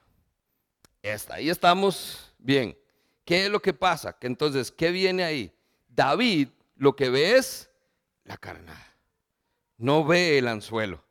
[1.30, 2.78] Ahí estamos bien.
[3.26, 4.13] ¿Qué es lo que pasa?
[4.13, 5.52] Que entonces, ¿qué viene ahí?
[5.89, 7.67] David lo que ve es
[8.26, 8.95] la carnada.
[9.80, 11.04] No ve el anzuelo.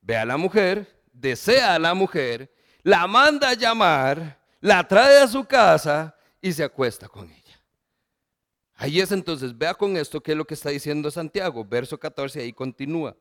[0.00, 2.50] Ve a la mujer, desea a la mujer,
[2.88, 7.62] la manda a llamar, la trae a su casa y se acuesta con ella.
[8.76, 12.40] Ahí es entonces, vea con esto qué es lo que está diciendo Santiago, verso 14,
[12.40, 13.14] ahí continúa.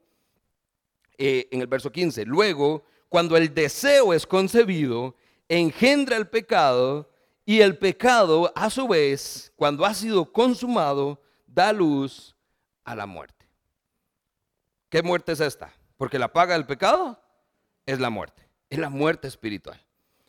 [1.18, 5.18] Eh, en el verso 15, luego, cuando el deseo es concebido,
[5.50, 7.10] engendra el pecado
[7.44, 12.38] y el pecado, a su vez, cuando ha sido consumado, da luz
[12.86, 13.46] a la muerte.
[14.88, 15.74] ¿Qué muerte es esta?
[15.98, 17.22] Porque la paga del pecado
[17.86, 19.80] es la muerte, es la muerte espiritual.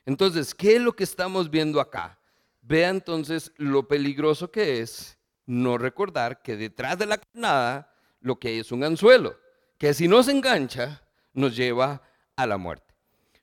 [0.06, 2.18] Entonces, ¿qué es lo que estamos viendo acá?
[2.62, 8.58] Vea entonces lo peligroso que es no recordar que detrás de la carnada lo que
[8.58, 9.36] es un anzuelo,
[9.78, 12.02] que si no se engancha nos lleva
[12.36, 12.94] a la muerte.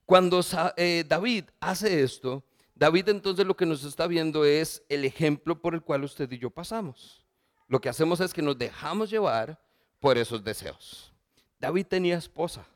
[0.06, 0.42] Cuando
[0.78, 2.44] eh, David hace esto,
[2.76, 6.38] David entonces lo que nos está viendo es el ejemplo por el cual usted y
[6.38, 7.26] yo pasamos.
[7.68, 9.60] Lo que hacemos es que nos dejamos llevar
[10.00, 11.12] por esos deseos.
[11.60, 12.68] David tenía esposa.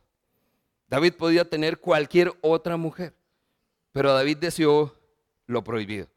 [0.89, 3.13] David podía tener cualquier otra mujer,
[3.91, 4.95] pero David deseó
[5.45, 6.07] lo prohibido.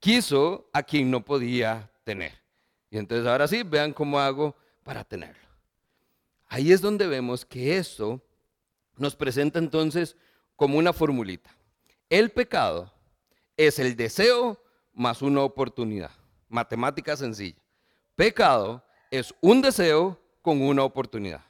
[0.00, 2.32] Quiso a quien no podía tener.
[2.90, 5.48] Y entonces ahora sí, vean cómo hago para tenerlo.
[6.48, 8.20] Ahí es donde vemos que esto
[8.96, 10.16] nos presenta entonces
[10.56, 11.50] como una formulita.
[12.08, 12.92] El pecado
[13.56, 14.60] es el deseo
[14.92, 16.10] más una oportunidad.
[16.48, 17.62] Matemática sencilla.
[18.16, 21.44] Pecado es un deseo con una oportunidad.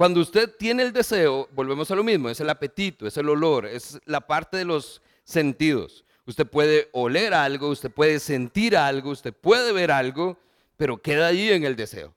[0.00, 3.66] Cuando usted tiene el deseo, volvemos a lo mismo, es el apetito, es el olor,
[3.66, 6.06] es la parte de los sentidos.
[6.24, 10.38] Usted puede oler algo, usted puede sentir algo, usted puede ver algo,
[10.78, 12.14] pero queda allí en el deseo.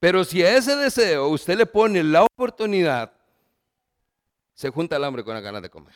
[0.00, 3.12] Pero si a ese deseo usted le pone la oportunidad,
[4.54, 5.94] se junta el hambre con la ganas de comer.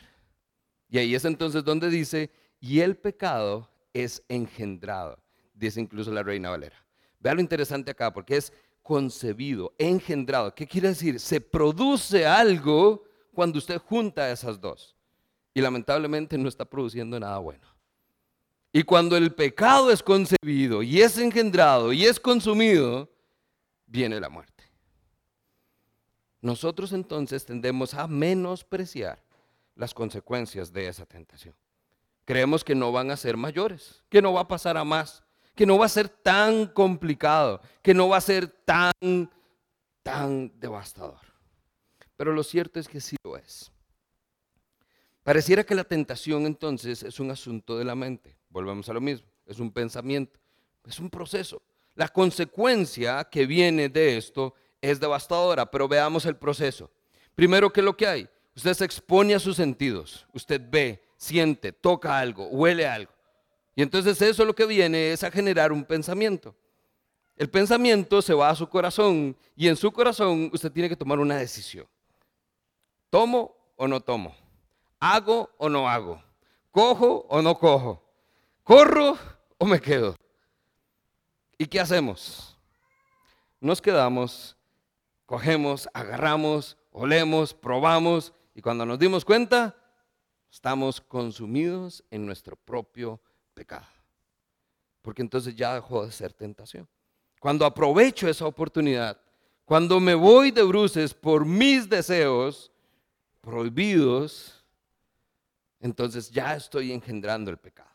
[0.89, 5.17] Y ahí es entonces donde dice, y el pecado es engendrado,
[5.55, 6.85] dice incluso la reina Valera.
[7.19, 10.53] Vea lo interesante acá, porque es concebido, engendrado.
[10.53, 11.19] ¿Qué quiere decir?
[11.19, 14.95] Se produce algo cuando usted junta esas dos.
[15.53, 17.67] Y lamentablemente no está produciendo nada bueno.
[18.73, 23.09] Y cuando el pecado es concebido y es engendrado y es consumido,
[23.85, 24.63] viene la muerte.
[26.41, 29.21] Nosotros entonces tendemos a menospreciar
[29.75, 31.53] las consecuencias de esa tentación.
[32.25, 35.23] Creemos que no van a ser mayores, que no va a pasar a más,
[35.61, 39.29] que no va a ser tan complicado, que no va a ser tan,
[40.01, 41.19] tan devastador.
[42.17, 43.71] Pero lo cierto es que sí lo es.
[45.21, 48.35] Pareciera que la tentación entonces es un asunto de la mente.
[48.49, 50.39] Volvemos a lo mismo, es un pensamiento,
[50.83, 51.61] es un proceso.
[51.93, 56.89] La consecuencia que viene de esto es devastadora, pero veamos el proceso.
[57.35, 58.27] Primero, ¿qué es lo que hay?
[58.55, 63.11] Usted se expone a sus sentidos, usted ve, siente, toca algo, huele algo.
[63.81, 66.53] Y entonces eso lo que viene es a generar un pensamiento.
[67.35, 71.17] El pensamiento se va a su corazón y en su corazón usted tiene que tomar
[71.17, 71.87] una decisión.
[73.09, 74.35] ¿Tomo o no tomo?
[74.99, 76.21] ¿Hago o no hago?
[76.69, 78.07] ¿Cojo o no cojo?
[78.61, 79.17] ¿Corro
[79.57, 80.15] o me quedo?
[81.57, 82.55] ¿Y qué hacemos?
[83.59, 84.55] Nos quedamos,
[85.25, 89.75] cogemos, agarramos, olemos, probamos y cuando nos dimos cuenta,
[90.51, 93.19] estamos consumidos en nuestro propio
[93.51, 93.87] pecado.
[95.01, 96.87] Porque entonces ya dejó de ser tentación.
[97.39, 99.19] Cuando aprovecho esa oportunidad,
[99.65, 102.71] cuando me voy de bruces por mis deseos
[103.41, 104.63] prohibidos,
[105.79, 107.89] entonces ya estoy engendrando el pecado.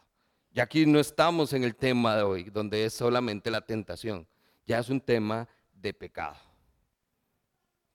[0.53, 4.27] Y aquí no estamos en el tema de hoy, donde es solamente la tentación.
[4.67, 6.37] Ya es un tema de pecado.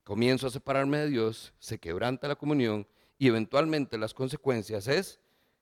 [0.03, 5.19] Comienzo a separarme de Dios, se quebranta la comunión y eventualmente las consecuencias es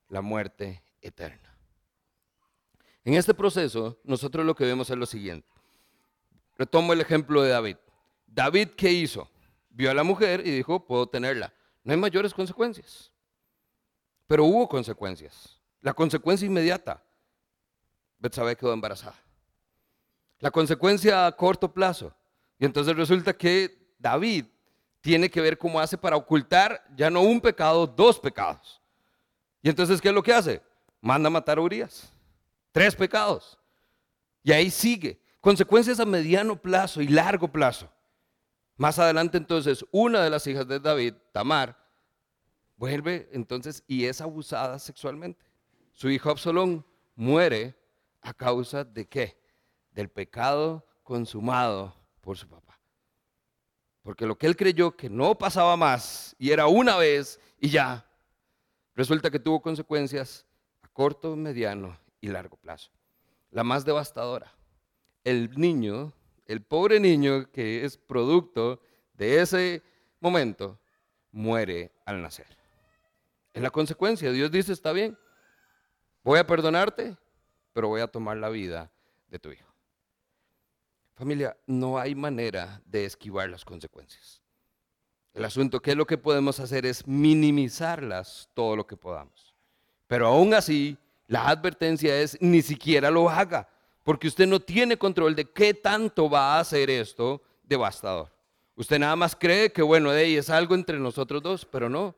[0.08, 1.49] la muerte eterna.
[3.04, 5.48] En este proceso, nosotros lo que vemos es lo siguiente.
[6.58, 7.76] Retomo el ejemplo de David.
[8.26, 9.28] David, ¿qué hizo?
[9.70, 11.52] Vio a la mujer y dijo, puedo tenerla.
[11.82, 13.10] No hay mayores consecuencias.
[14.26, 15.58] Pero hubo consecuencias.
[15.80, 17.02] La consecuencia inmediata,
[18.18, 19.16] Betsabé quedó embarazada.
[20.38, 22.14] La consecuencia a corto plazo.
[22.58, 24.44] Y entonces resulta que David
[25.00, 28.80] tiene que ver cómo hace para ocultar ya no un pecado, dos pecados.
[29.62, 30.62] Y entonces, ¿qué es lo que hace?
[31.00, 32.12] Manda a matar a Urias.
[32.72, 33.58] Tres pecados.
[34.42, 35.20] Y ahí sigue.
[35.40, 37.90] Consecuencias a mediano plazo y largo plazo.
[38.76, 41.76] Más adelante entonces, una de las hijas de David, Tamar,
[42.76, 45.44] vuelve entonces y es abusada sexualmente.
[45.92, 47.74] Su hijo Absalón muere
[48.22, 49.38] a causa de qué?
[49.90, 52.78] Del pecado consumado por su papá.
[54.02, 58.06] Porque lo que él creyó que no pasaba más y era una vez y ya,
[58.94, 60.46] resulta que tuvo consecuencias
[60.80, 62.90] a corto, mediano y largo plazo.
[63.50, 64.52] La más devastadora.
[65.24, 66.12] El niño,
[66.46, 68.80] el pobre niño que es producto
[69.14, 69.82] de ese
[70.20, 70.78] momento,
[71.32, 72.46] muere al nacer.
[73.52, 75.18] En la consecuencia, Dios dice, está bien,
[76.22, 77.16] voy a perdonarte,
[77.72, 78.90] pero voy a tomar la vida
[79.28, 79.70] de tu hijo.
[81.14, 84.40] Familia, no hay manera de esquivar las consecuencias.
[85.34, 86.86] El asunto, ¿qué es lo que podemos hacer?
[86.86, 89.54] Es minimizarlas todo lo que podamos.
[90.06, 90.96] Pero aún así,
[91.30, 93.68] la advertencia es ni siquiera lo haga,
[94.02, 98.32] porque usted no tiene control de qué tanto va a hacer esto devastador.
[98.74, 102.16] Usted nada más cree que, bueno, de ahí es algo entre nosotros dos, pero no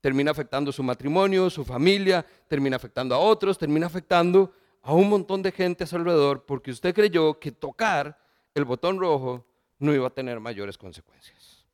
[0.00, 4.50] termina afectando su matrimonio, su familia, termina afectando a otros, termina afectando
[4.80, 8.18] a un montón de gente a su alrededor porque usted creyó que tocar
[8.54, 9.44] el botón rojo
[9.78, 11.66] no iba a tener mayores consecuencias.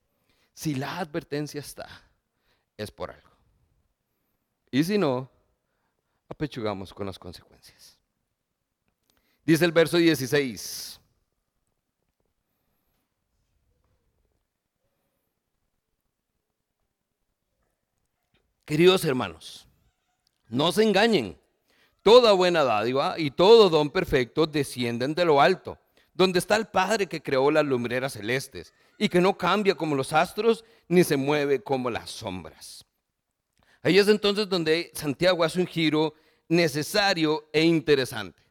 [0.55, 1.89] Si la advertencia está,
[2.77, 3.31] es por algo.
[4.73, 5.31] Y si no,
[6.31, 7.99] apechugamos con las consecuencias.
[9.45, 11.01] Dice el verso 16.
[18.65, 19.67] Queridos hermanos,
[20.49, 21.37] no se engañen.
[22.03, 25.79] Toda buena dádiva y todo don perfecto descienden de lo alto,
[26.15, 30.13] donde está el Padre que creó las lumbreras celestes y que no cambia como los
[30.13, 32.87] astros ni se mueve como las sombras.
[33.83, 36.15] Ahí es entonces donde Santiago hace un giro
[36.49, 38.43] necesario e interesante.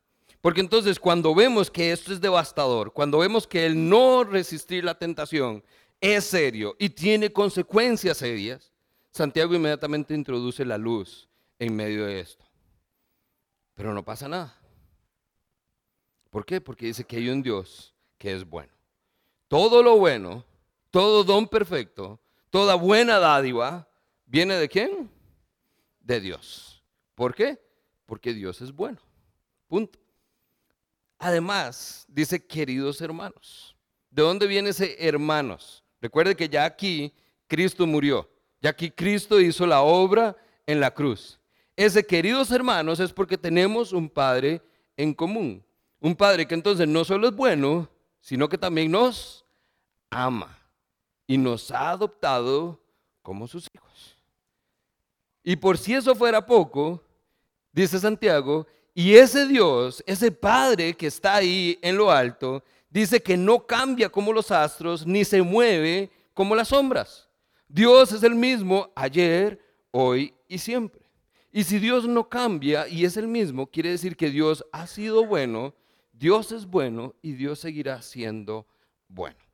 [0.41, 4.97] Porque entonces cuando vemos que esto es devastador, cuando vemos que el no resistir la
[4.97, 5.63] tentación
[5.99, 8.71] es serio y tiene consecuencias serias,
[9.11, 11.27] Santiago inmediatamente introduce la luz
[11.59, 12.45] en medio de esto.
[13.75, 14.55] Pero no pasa nada.
[16.29, 16.61] ¿Por qué?
[16.61, 18.71] Porque dice que hay un Dios que es bueno.
[19.47, 20.45] Todo lo bueno,
[20.91, 23.89] todo don perfecto, toda buena dádiva,
[24.25, 25.18] ¿viene de quién?
[26.09, 26.83] De Dios.
[27.13, 27.61] ¿Por qué?
[28.07, 28.97] Porque Dios es bueno.
[29.67, 29.99] Punto.
[31.19, 33.75] Además, dice queridos hermanos.
[34.09, 35.83] ¿De dónde viene ese hermanos?
[36.01, 37.13] Recuerde que ya aquí
[37.45, 38.27] Cristo murió.
[38.59, 41.39] Ya aquí Cristo hizo la obra en la cruz.
[41.75, 44.63] Ese, queridos hermanos, es porque tenemos un Padre
[44.97, 45.63] en común.
[45.99, 47.87] Un Padre que entonces no solo es bueno,
[48.19, 49.45] sino que también nos
[50.09, 50.57] ama
[51.27, 52.83] y nos ha adoptado
[53.21, 54.18] como sus hijos.
[55.49, 57.03] Y por si eso fuera poco,
[57.71, 63.35] dice Santiago, y ese Dios, ese Padre que está ahí en lo alto, dice que
[63.35, 67.27] no cambia como los astros, ni se mueve como las sombras.
[67.67, 69.59] Dios es el mismo ayer,
[69.89, 71.01] hoy y siempre.
[71.51, 75.25] Y si Dios no cambia y es el mismo, quiere decir que Dios ha sido
[75.25, 75.73] bueno,
[76.13, 78.67] Dios es bueno y Dios seguirá siendo
[79.07, 79.48] bueno.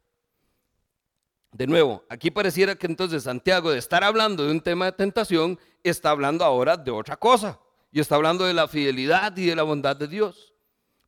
[1.56, 5.58] De nuevo, aquí pareciera que entonces Santiago de estar hablando de un tema de tentación,
[5.84, 7.62] está hablando ahora de otra cosa.
[7.94, 10.54] Y está hablando de la fidelidad y de la bondad de Dios.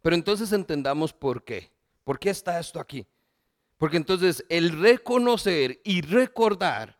[0.01, 1.69] Pero entonces entendamos por qué.
[2.05, 3.05] ¿Por qué está esto aquí?
[3.77, 6.97] Porque entonces el reconocer y recordar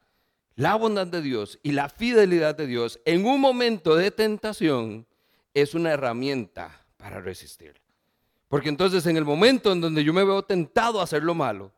[0.56, 5.08] la bondad de Dios y la fidelidad de Dios en un momento de tentación
[5.54, 7.80] es una herramienta para resistir.
[8.50, 11.72] Porque entonces en el momento en donde yo me veo tentado a hacer lo malo,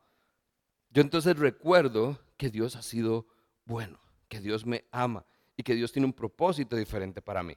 [0.91, 3.27] yo entonces recuerdo que Dios ha sido
[3.65, 5.25] bueno, que Dios me ama
[5.55, 7.55] y que Dios tiene un propósito diferente para mí.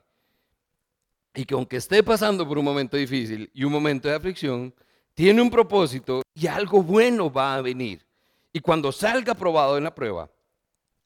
[1.33, 4.73] Y que aunque esté pasando por un momento difícil y un momento de aflicción,
[5.15, 8.05] tiene un propósito y algo bueno va a venir.
[8.51, 10.29] Y cuando salga probado en la prueba,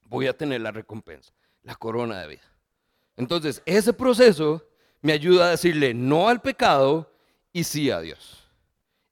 [0.06, 1.32] voy a tener la recompensa,
[1.64, 2.58] la corona de vida.
[3.16, 4.68] Entonces, ese proceso
[5.02, 7.12] me ayuda a decirle no al pecado
[7.54, 8.44] y sí a Dios.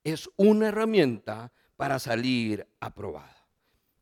[0.04, 3.36] Es una herramienta para salir aprobada.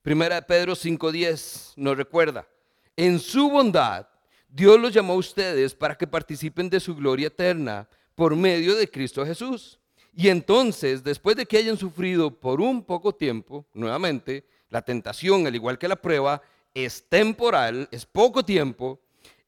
[0.01, 2.47] Primera de Pedro 5:10 nos recuerda,
[2.95, 4.07] en su bondad
[4.53, 8.87] Dios los llamó a ustedes para que participen de su gloria eterna por medio de
[8.87, 9.79] Cristo Jesús.
[10.15, 15.55] Y entonces, después de que hayan sufrido por un poco tiempo, nuevamente, la tentación, al
[15.55, 16.39] igual que la prueba,
[16.75, 18.99] es temporal, es poco tiempo,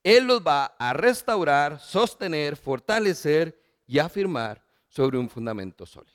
[0.04, 6.15] Él los va a restaurar, sostener, fortalecer y afirmar sobre un fundamento sólido.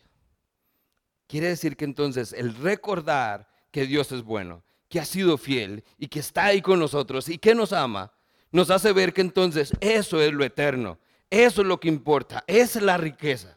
[1.30, 6.08] Quiere decir que entonces el recordar que Dios es bueno, que ha sido fiel y
[6.08, 8.12] que está ahí con nosotros y que nos ama,
[8.50, 10.98] nos hace ver que entonces eso es lo eterno,
[11.30, 13.56] eso es lo que importa, es la riqueza.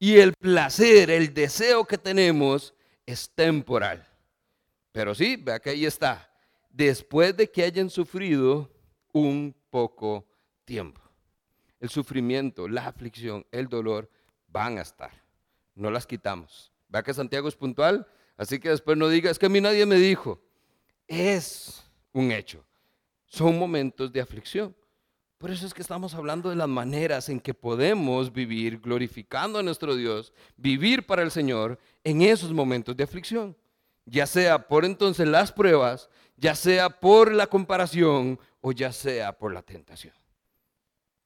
[0.00, 2.74] Y el placer, el deseo que tenemos
[3.06, 4.04] es temporal.
[4.90, 6.28] Pero sí, vea que ahí está.
[6.68, 8.72] Después de que hayan sufrido
[9.12, 10.26] un poco
[10.64, 11.00] tiempo.
[11.78, 14.10] El sufrimiento, la aflicción, el dolor
[14.48, 15.12] van a estar.
[15.76, 16.73] No las quitamos.
[16.94, 19.84] Vea que Santiago es puntual, así que después no diga, es que a mí nadie
[19.84, 20.40] me dijo.
[21.08, 21.82] Es
[22.12, 22.64] un hecho.
[23.26, 24.76] Son momentos de aflicción.
[25.38, 29.64] Por eso es que estamos hablando de las maneras en que podemos vivir glorificando a
[29.64, 33.56] nuestro Dios, vivir para el Señor en esos momentos de aflicción.
[34.06, 39.52] Ya sea por entonces las pruebas, ya sea por la comparación o ya sea por
[39.52, 40.14] la tentación.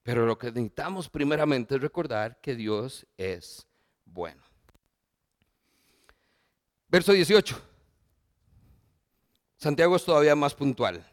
[0.03, 3.69] Pero lo que necesitamos primeramente es recordar que Dios es
[4.07, 4.49] bueno.
[6.89, 7.61] Verso 18.
[9.57, 11.05] Santiago es todavía más puntual.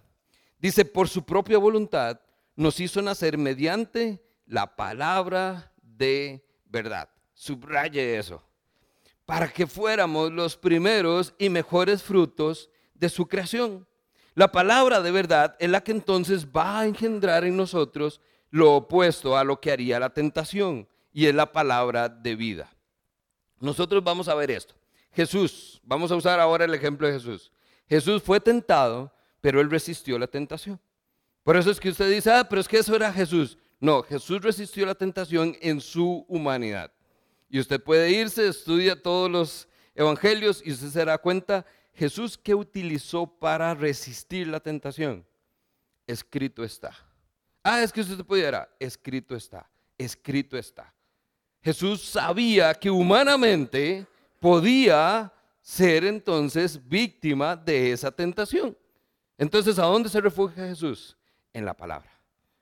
[0.57, 2.19] Dice, por su propia voluntad
[2.55, 7.09] nos hizo nacer mediante la palabra de verdad.
[7.33, 8.41] Subraye eso.
[9.25, 13.87] Para que fuéramos los primeros y mejores frutos de su creación.
[14.35, 19.37] La palabra de verdad es la que entonces va a engendrar en nosotros lo opuesto
[19.37, 22.69] a lo que haría la tentación y es la palabra de vida.
[23.59, 24.75] Nosotros vamos a ver esto.
[25.15, 27.51] Jesús, vamos a usar ahora el ejemplo de Jesús.
[27.87, 30.79] Jesús fue tentado, pero él resistió la tentación.
[31.43, 33.57] Por eso es que usted dice, ah, pero es que eso era Jesús.
[33.79, 36.91] No, Jesús resistió la tentación en su humanidad.
[37.49, 42.53] Y usted puede irse, estudia todos los evangelios y usted se dará cuenta, Jesús ¿qué
[42.53, 45.25] utilizó para resistir la tentación.
[46.05, 46.93] Escrito está.
[47.63, 50.93] Ah, es que usted pudiera, escrito está, escrito está.
[51.63, 54.05] Jesús sabía que humanamente
[54.39, 55.31] podía
[55.61, 58.77] ser entonces víctima de esa tentación.
[59.37, 61.17] Entonces, ¿a dónde se refugia Jesús?
[61.55, 62.11] en la palabra,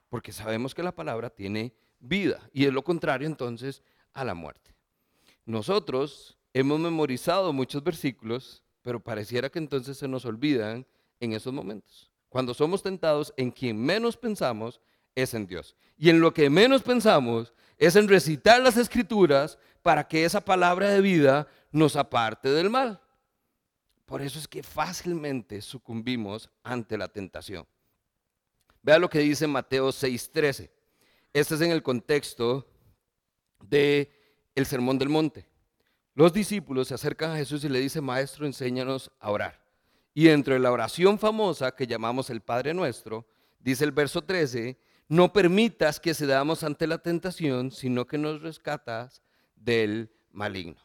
[0.07, 3.81] porque sabemos que la palabra tiene vida y es lo contrario entonces
[4.13, 4.75] a la muerte.
[5.45, 10.85] Nosotros hemos memorizado muchos versículos, pero pareciera que entonces se nos olvidan
[11.19, 12.11] en esos momentos.
[12.29, 14.79] Cuando somos tentados, en quien menos pensamos
[15.15, 15.75] es en Dios.
[15.97, 20.89] Y en lo que menos pensamos es en recitar las escrituras para que esa palabra
[20.89, 22.99] de vida nos aparte del mal.
[24.05, 27.67] Por eso es que fácilmente sucumbimos ante la tentación.
[28.81, 30.71] Vea lo que dice Mateo 6:13.
[31.33, 32.67] Este es en el contexto
[33.61, 34.11] de
[34.55, 35.47] el Sermón del Monte.
[36.15, 39.63] Los discípulos se acercan a Jesús y le dicen, Maestro, enséñanos a orar.
[40.13, 43.25] Y dentro de la oración famosa que llamamos el Padre Nuestro,
[43.59, 44.77] dice el verso 13,
[45.07, 49.22] no permitas que cedamos ante la tentación, sino que nos rescatas
[49.63, 50.81] del maligno.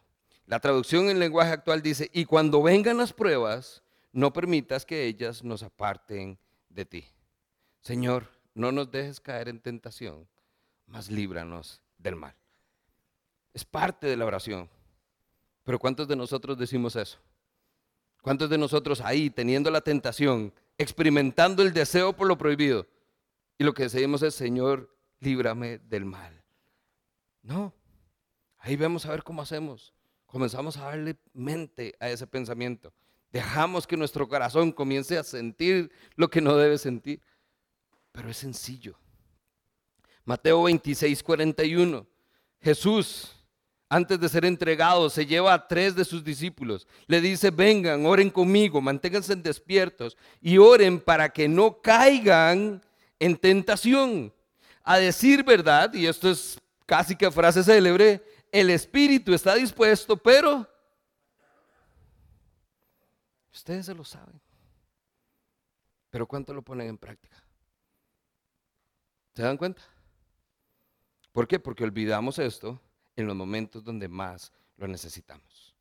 [0.46, 5.44] La traducción en lenguaje actual dice, y cuando vengan las pruebas, no permitas que ellas
[5.44, 7.04] nos aparten de ti.
[7.80, 10.26] Señor, no nos dejes caer en tentación,
[10.86, 12.34] mas líbranos del mal.
[13.52, 14.68] Es parte de la oración.
[15.64, 17.18] Pero ¿cuántos de nosotros decimos eso?
[18.22, 22.86] ¿Cuántos de nosotros ahí, teniendo la tentación, experimentando el deseo por lo prohibido,
[23.58, 26.42] y lo que decimos es, Señor, líbrame del mal?
[27.42, 27.74] No.
[28.58, 29.94] Ahí vemos a ver cómo hacemos.
[30.26, 32.92] Comenzamos a darle mente a ese pensamiento.
[33.32, 37.20] Dejamos que nuestro corazón comience a sentir lo que no debe sentir
[38.18, 38.98] pero es sencillo.
[40.24, 42.04] Mateo 26, 41.
[42.60, 43.32] Jesús,
[43.88, 46.88] antes de ser entregado, se lleva a tres de sus discípulos.
[47.06, 52.82] Le dice, vengan, oren conmigo, manténganse despiertos y oren para que no caigan
[53.20, 54.34] en tentación.
[54.82, 58.20] A decir verdad, y esto es casi que frase célebre,
[58.52, 60.66] el espíritu está dispuesto, pero
[63.52, 64.40] ustedes se lo saben.
[66.10, 67.42] Pero ¿cuánto lo ponen en práctica?
[69.34, 69.82] ¿Se dan cuenta?
[71.32, 71.58] ¿Por qué?
[71.58, 72.80] Porque olvidamos esto
[73.14, 75.74] en los momentos donde más lo necesitamos.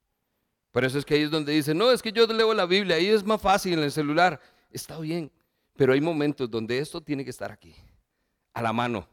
[0.71, 2.97] Por eso es que ahí es donde dicen, no, es que yo leo la Biblia,
[2.97, 4.39] ahí es más fácil en el celular.
[4.69, 5.31] Está bien,
[5.75, 7.73] pero hay momentos donde esto tiene que estar aquí,
[8.53, 9.07] a la mano.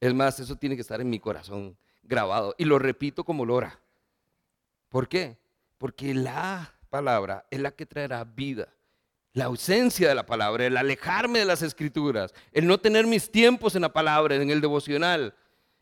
[0.00, 1.76] Es más, eso tiene que estar en mi corazón
[2.06, 2.54] grabado.
[2.58, 3.78] Y lo repito como lora.
[4.88, 5.38] ¿Por qué?
[5.78, 8.68] Porque la palabra es la que traerá vida
[9.36, 13.76] la ausencia de la palabra, el alejarme de las escrituras, el no tener mis tiempos
[13.76, 15.34] en la palabra, en el devocional,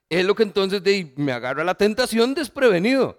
[0.08, 0.82] es lo que entonces
[1.14, 3.16] me agarra la tentación desprevenido.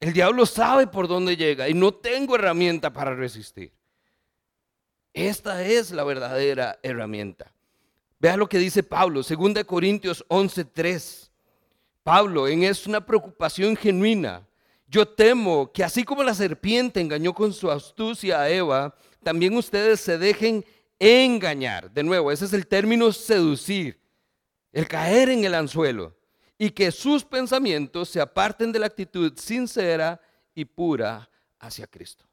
[0.00, 3.70] El diablo sabe por dónde llega y no tengo herramienta para resistir.
[5.12, 7.52] Esta es la verdadera herramienta.
[8.18, 11.30] Vea lo que dice Pablo, 2 Corintios 11:3.
[12.04, 14.46] Pablo, en es una preocupación genuina.
[14.86, 20.00] Yo temo que así como la serpiente engañó con su astucia a Eva, también ustedes
[20.00, 20.64] se dejen
[20.98, 21.90] engañar.
[21.90, 23.98] De nuevo, ese es el término seducir,
[24.70, 26.14] el caer en el anzuelo.
[26.58, 30.20] Y que sus pensamientos se aparten de la actitud sincera
[30.54, 31.28] y pura
[31.58, 32.24] hacia Cristo.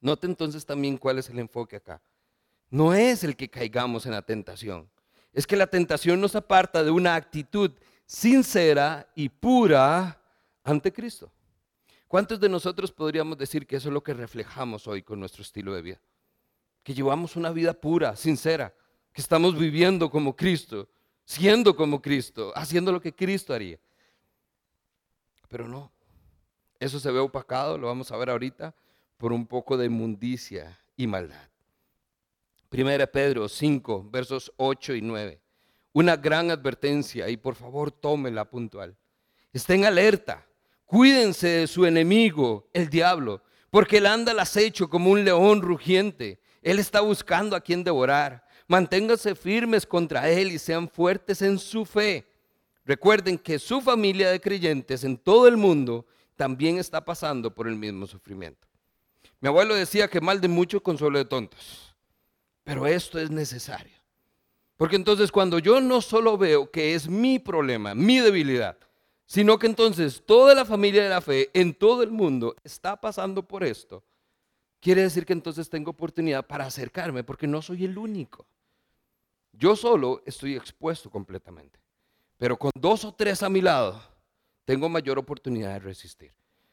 [0.00, 2.02] Note entonces también cuál es el enfoque acá.
[2.68, 4.90] No es el que caigamos en la tentación.
[5.32, 7.70] Es que la tentación nos aparta de una actitud
[8.06, 10.20] sincera y pura
[10.62, 11.30] ante Cristo.
[12.08, 15.74] ¿Cuántos de nosotros podríamos decir que eso es lo que reflejamos hoy con nuestro estilo
[15.74, 16.00] de vida?
[16.82, 18.74] Que llevamos una vida pura, sincera,
[19.12, 20.88] que estamos viviendo como Cristo,
[21.24, 23.78] siendo como Cristo, haciendo lo que Cristo haría.
[25.48, 25.90] Pero no,
[26.78, 28.74] eso se ve opacado, lo vamos a ver ahorita,
[29.16, 31.48] por un poco de inmundicia y maldad.
[32.68, 35.40] Primera Pedro 5, versos 8 y 9.
[35.94, 38.96] Una gran advertencia y por favor tómela puntual.
[39.52, 40.44] Estén alerta,
[40.84, 46.40] cuídense de su enemigo, el diablo, porque él anda al acecho como un león rugiente.
[46.62, 48.44] Él está buscando a quien devorar.
[48.66, 52.26] Manténganse firmes contra él y sean fuertes en su fe.
[52.84, 57.76] Recuerden que su familia de creyentes en todo el mundo también está pasando por el
[57.76, 58.66] mismo sufrimiento.
[59.40, 61.94] Mi abuelo decía que mal de mucho consuelo de tontos.
[62.64, 63.93] Pero esto es necesario.
[64.76, 68.76] Porque entonces cuando yo no solo veo que es mi problema, mi debilidad,
[69.26, 73.46] sino que entonces toda la familia de la fe en todo el mundo está pasando
[73.46, 74.02] por esto,
[74.80, 78.46] quiere decir que entonces tengo oportunidad para acercarme porque no soy el único.
[79.52, 81.78] Yo solo estoy expuesto completamente.
[82.36, 84.02] Pero con dos o tres a mi lado,
[84.64, 86.32] tengo mayor oportunidad de resistir.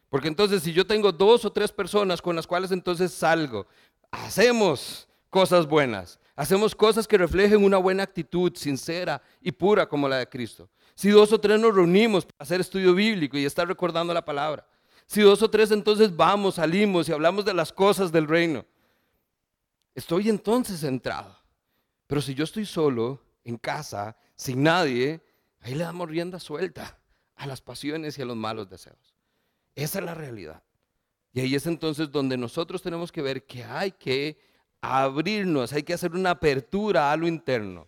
[0.09, 3.67] Porque entonces si yo tengo dos o tres personas con las cuales entonces salgo,
[4.09, 10.17] hacemos cosas buenas, hacemos cosas que reflejen una buena actitud sincera y pura como la
[10.17, 10.71] de Cristo.
[10.95, 14.67] Si dos o tres nos reunimos para hacer estudio bíblico y estar recordando la palabra.
[15.05, 18.65] Si dos o tres entonces vamos, salimos y hablamos de las cosas del reino.
[19.93, 21.37] Estoy entonces centrado.
[22.07, 25.23] Pero si yo estoy solo, en casa, sin nadie,
[25.59, 26.99] ahí le damos rienda suelta
[27.35, 29.15] a las pasiones y a los malos deseos.
[29.75, 30.63] Esa es la realidad.
[31.33, 34.50] Y ahí es entonces donde nosotros tenemos que ver que hay que
[34.81, 37.87] abrirnos, hay que hacer una apertura a lo interno.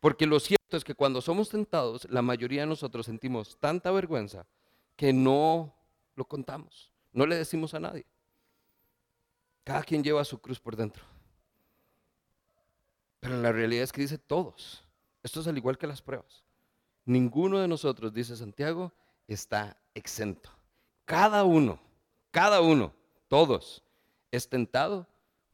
[0.00, 4.46] Porque lo cierto es que cuando somos tentados, la mayoría de nosotros sentimos tanta vergüenza
[4.96, 5.74] que no
[6.16, 8.04] lo contamos, no le decimos a nadie.
[9.64, 11.04] Cada quien lleva su cruz por dentro.
[13.20, 14.84] Pero la realidad es que dice todos.
[15.22, 16.42] Esto es al igual que las pruebas.
[17.04, 18.92] Ninguno de nosotros, dice Santiago,
[19.28, 20.50] está exento.
[21.04, 21.78] Cada uno,
[22.32, 22.92] cada uno,
[23.28, 23.84] todos,
[24.32, 25.06] es tentado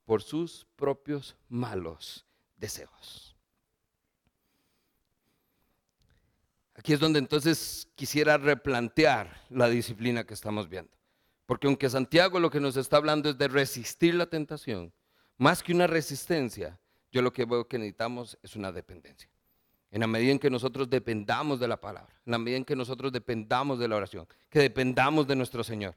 [0.09, 2.25] por sus propios malos
[2.57, 3.37] deseos.
[6.75, 10.91] Aquí es donde entonces quisiera replantear la disciplina que estamos viendo.
[11.45, 14.95] Porque aunque Santiago lo que nos está hablando es de resistir la tentación,
[15.37, 16.81] más que una resistencia,
[17.13, 19.29] yo lo que veo que necesitamos es una dependencia.
[19.91, 22.77] En la medida en que nosotros dependamos de la palabra, en la medida en que
[22.77, 25.95] nosotros dependamos de la oración, que dependamos de nuestro Señor,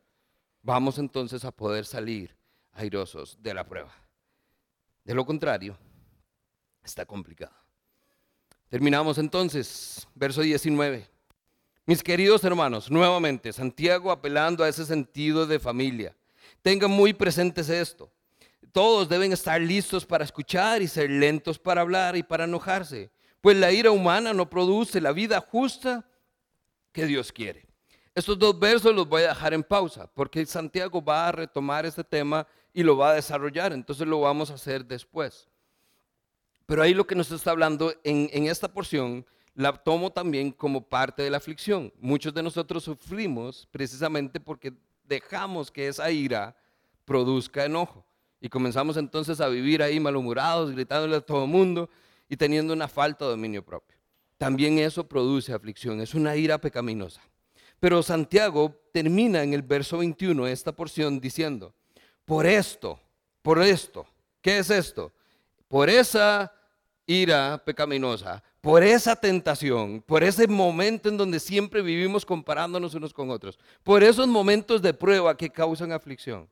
[0.62, 2.41] vamos entonces a poder salir
[2.74, 3.94] airosos de la prueba.
[5.04, 5.78] De lo contrario,
[6.84, 7.54] está complicado.
[8.70, 11.08] Terminamos entonces, verso 19.
[11.86, 16.16] Mis queridos hermanos, nuevamente, Santiago apelando a ese sentido de familia.
[16.62, 18.12] Tengan muy presentes esto.
[18.72, 23.12] Todos deben estar listos para escuchar y ser lentos para hablar y para enojarse
[23.42, 26.06] pues la ira humana no produce la vida justa
[26.92, 27.66] que Dios quiere.
[28.14, 32.04] Estos dos versos los voy a dejar en pausa, porque Santiago va a retomar este
[32.04, 35.50] tema y lo va a desarrollar, entonces lo vamos a hacer después.
[36.66, 41.22] Pero ahí lo que nos está hablando en, esta porción, la tomo también como parte
[41.22, 41.92] de la aflicción.
[42.00, 46.56] Muchos de nosotros sufrimos precisamente porque dejamos que esa ira
[47.04, 48.06] produzca enojo.
[48.40, 51.90] Y comenzamos entonces a vivir ahí malhumorados, gritándole a todo el mundo
[52.30, 53.98] y teniendo una falta de dominio propio.
[54.38, 57.22] También eso produce aflicción, es una ira pecaminosa.
[57.82, 61.76] Pero Santiago termina en el verso 21 esta porción diciendo,
[62.26, 63.00] por esto,
[63.42, 64.06] por esto,
[64.42, 65.12] ¿qué es esto?
[65.68, 66.54] Por esa
[67.06, 73.30] ira pecaminosa, por esa tentación, por ese momento en donde siempre vivimos comparándonos unos con
[73.32, 76.48] otros, por esos momentos de prueba que causan aflicción.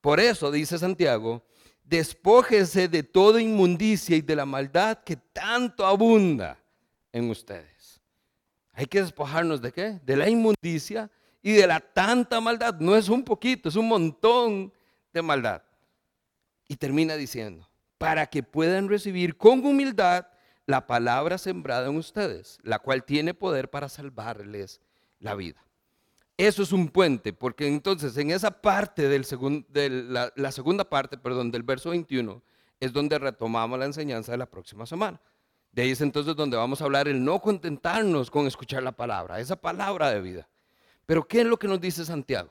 [0.00, 1.42] Por eso, dice Santiago,
[1.82, 6.58] despójese de toda inmundicia y de la maldad que tanto abunda
[7.12, 8.00] en ustedes.
[8.72, 10.00] Hay que despojarnos de qué?
[10.04, 11.10] De la inmundicia
[11.42, 12.78] y de la tanta maldad.
[12.78, 14.72] No es un poquito, es un montón
[15.22, 15.62] maldad.
[16.66, 20.26] Y termina diciendo, para que puedan recibir con humildad
[20.66, 24.80] la palabra sembrada en ustedes, la cual tiene poder para salvarles
[25.18, 25.64] la vida.
[26.36, 29.26] Eso es un puente, porque entonces en esa parte del
[29.70, 32.42] de la, la, segunda parte, perdón, del verso 21,
[32.80, 35.20] es donde retomamos la enseñanza de la próxima semana.
[35.72, 39.40] De ahí es entonces donde vamos a hablar el no contentarnos con escuchar la palabra,
[39.40, 40.48] esa palabra de vida.
[41.06, 42.50] Pero ¿qué es lo que nos dice Santiago?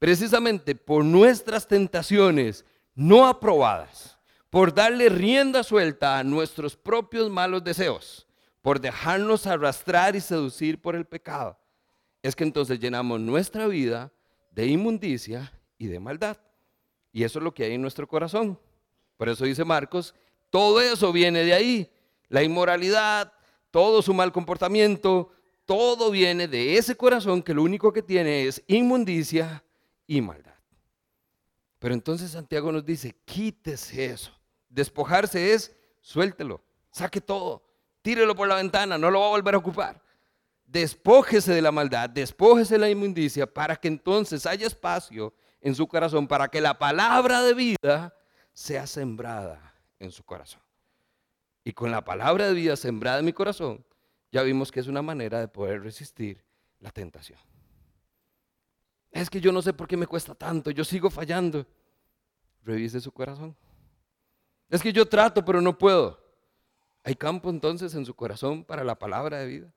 [0.00, 8.26] Precisamente por nuestras tentaciones no aprobadas, por darle rienda suelta a nuestros propios malos deseos,
[8.62, 11.58] por dejarnos arrastrar y seducir por el pecado,
[12.22, 14.10] es que entonces llenamos nuestra vida
[14.52, 16.38] de inmundicia y de maldad.
[17.12, 18.58] Y eso es lo que hay en nuestro corazón.
[19.18, 20.14] Por eso dice Marcos,
[20.48, 21.92] todo eso viene de ahí.
[22.30, 23.34] La inmoralidad,
[23.70, 25.30] todo su mal comportamiento,
[25.66, 29.62] todo viene de ese corazón que lo único que tiene es inmundicia
[30.10, 30.56] y maldad.
[31.78, 34.36] Pero entonces Santiago nos dice, quítese eso.
[34.68, 37.62] Despojarse es, suéltelo, saque todo,
[38.02, 40.02] tírelo por la ventana, no lo va a volver a ocupar.
[40.64, 45.86] Despójese de la maldad, despójese de la inmundicia para que entonces haya espacio en su
[45.86, 48.12] corazón, para que la palabra de vida
[48.52, 50.62] sea sembrada en su corazón.
[51.62, 53.86] Y con la palabra de vida sembrada en mi corazón,
[54.32, 56.44] ya vimos que es una manera de poder resistir
[56.80, 57.38] la tentación.
[59.10, 61.66] Es que yo no sé por qué me cuesta tanto, yo sigo fallando.
[62.62, 63.56] Revise su corazón.
[64.68, 66.18] Es que yo trato, pero no puedo.
[67.02, 69.74] ¿Hay campo entonces en su corazón para la palabra de vida?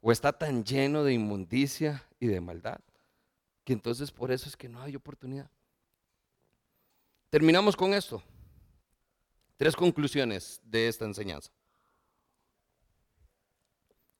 [0.00, 2.80] ¿O está tan lleno de inmundicia y de maldad?
[3.64, 5.50] Que entonces por eso es que no hay oportunidad.
[7.30, 8.22] Terminamos con esto.
[9.56, 11.50] Tres conclusiones de esta enseñanza.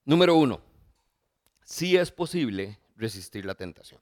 [0.05, 0.61] Número uno,
[1.65, 4.01] sí es posible resistir la tentación.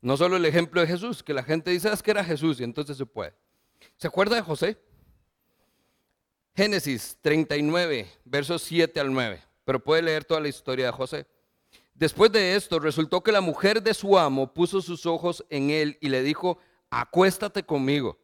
[0.00, 2.64] No solo el ejemplo de Jesús, que la gente dice, es que era Jesús y
[2.64, 3.34] entonces se puede.
[3.96, 4.78] ¿Se acuerda de José?
[6.54, 11.26] Génesis 39, versos 7 al 9, pero puede leer toda la historia de José.
[11.94, 15.96] Después de esto, resultó que la mujer de su amo puso sus ojos en él
[16.00, 16.58] y le dijo,
[16.90, 18.18] acuéstate conmigo.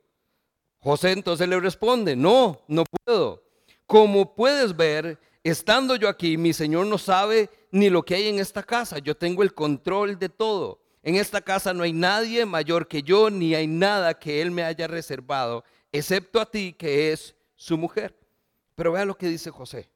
[0.79, 3.43] José entonces le responde, no, no puedo.
[3.87, 8.39] Como puedes ver, estando yo aquí, mi Señor no sabe ni lo que hay en
[8.39, 8.99] esta casa.
[8.99, 10.82] Yo tengo el control de todo.
[11.03, 14.63] En esta casa no hay nadie mayor que yo, ni hay nada que Él me
[14.63, 18.17] haya reservado, excepto a ti, que es su mujer.
[18.77, 19.91] Pero vea lo que dice José.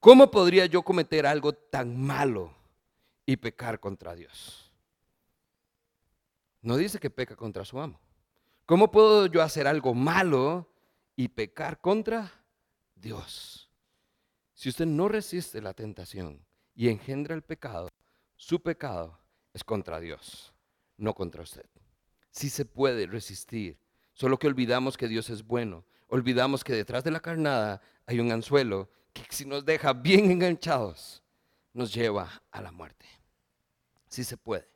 [0.00, 2.52] ¿Cómo podría yo cometer algo tan malo
[3.26, 4.72] y pecar contra Dios?
[6.62, 8.00] No dice que peca contra su amo.
[8.66, 10.68] ¿Cómo puedo yo hacer algo malo
[11.16, 12.30] y pecar contra
[12.94, 13.70] Dios?
[14.54, 16.44] Si usted no resiste la tentación
[16.74, 17.88] y engendra el pecado,
[18.36, 19.19] su pecado
[19.52, 20.52] es contra Dios,
[20.96, 21.66] no contra usted.
[22.30, 23.78] Si se puede resistir,
[24.12, 28.30] solo que olvidamos que Dios es bueno, olvidamos que detrás de la carnada hay un
[28.30, 31.22] anzuelo que si nos deja bien enganchados,
[31.72, 33.06] nos lleva a la muerte.
[34.08, 34.68] Sí se puede.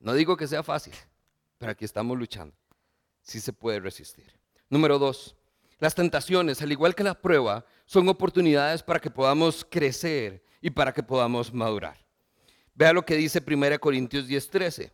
[0.00, 0.94] No digo que sea fácil,
[1.58, 2.54] pero aquí estamos luchando.
[3.22, 4.32] Sí se puede resistir.
[4.70, 5.36] Número dos,
[5.78, 10.92] las tentaciones, al igual que la prueba, son oportunidades para que podamos crecer y para
[10.92, 12.07] que podamos madurar.
[12.78, 14.90] Vea lo que dice 1 Corintios 10:13.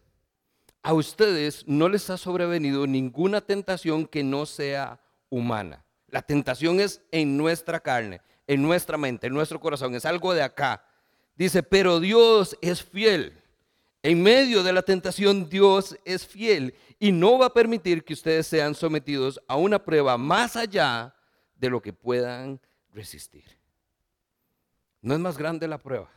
[0.82, 7.02] A ustedes no les ha sobrevenido ninguna tentación que no sea humana la tentación es
[7.10, 10.86] en nuestra carne, en nuestra mente, en nuestro corazón, es algo de acá.
[11.34, 13.32] Dice, pero Dios es fiel.
[14.00, 18.46] En medio de la tentación Dios es fiel y no va a permitir que ustedes
[18.46, 21.12] sean sometidos a una prueba más allá
[21.56, 22.60] de lo que puedan
[22.92, 23.46] resistir.
[25.00, 26.08] No es más grande la prueba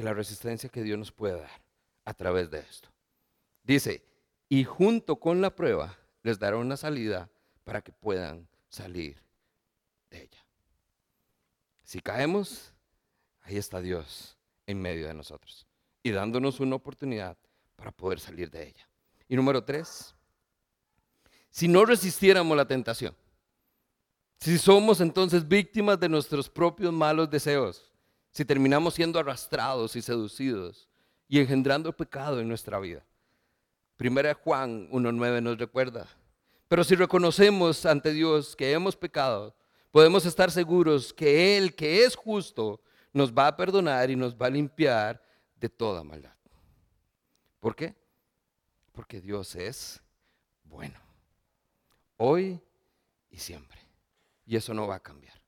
[0.00, 1.62] que la resistencia que Dios nos puede dar
[2.06, 2.88] a través de esto.
[3.62, 4.02] Dice,
[4.48, 7.28] y junto con la prueba les dará una salida
[7.64, 9.22] para que puedan salir
[10.08, 10.46] de ella.
[11.84, 12.72] Si caemos,
[13.42, 15.66] ahí está Dios en medio de nosotros
[16.02, 17.36] y dándonos una oportunidad
[17.76, 18.88] para poder salir de ella.
[19.28, 20.14] Y número tres,
[21.50, 23.14] si no resistiéramos la tentación,
[24.38, 27.89] si somos entonces víctimas de nuestros propios malos deseos,
[28.32, 30.88] si terminamos siendo arrastrados y seducidos
[31.28, 33.04] y engendrando pecado en nuestra vida.
[33.96, 36.06] Primera Juan 1.9 nos recuerda,
[36.68, 39.54] pero si reconocemos ante Dios que hemos pecado,
[39.90, 42.80] podemos estar seguros que Él, que es justo,
[43.12, 45.22] nos va a perdonar y nos va a limpiar
[45.56, 46.34] de toda maldad.
[47.58, 47.94] ¿Por qué?
[48.92, 50.00] Porque Dios es
[50.64, 50.98] bueno.
[52.16, 52.60] Hoy
[53.30, 53.78] y siempre.
[54.46, 55.39] Y eso no va a cambiar.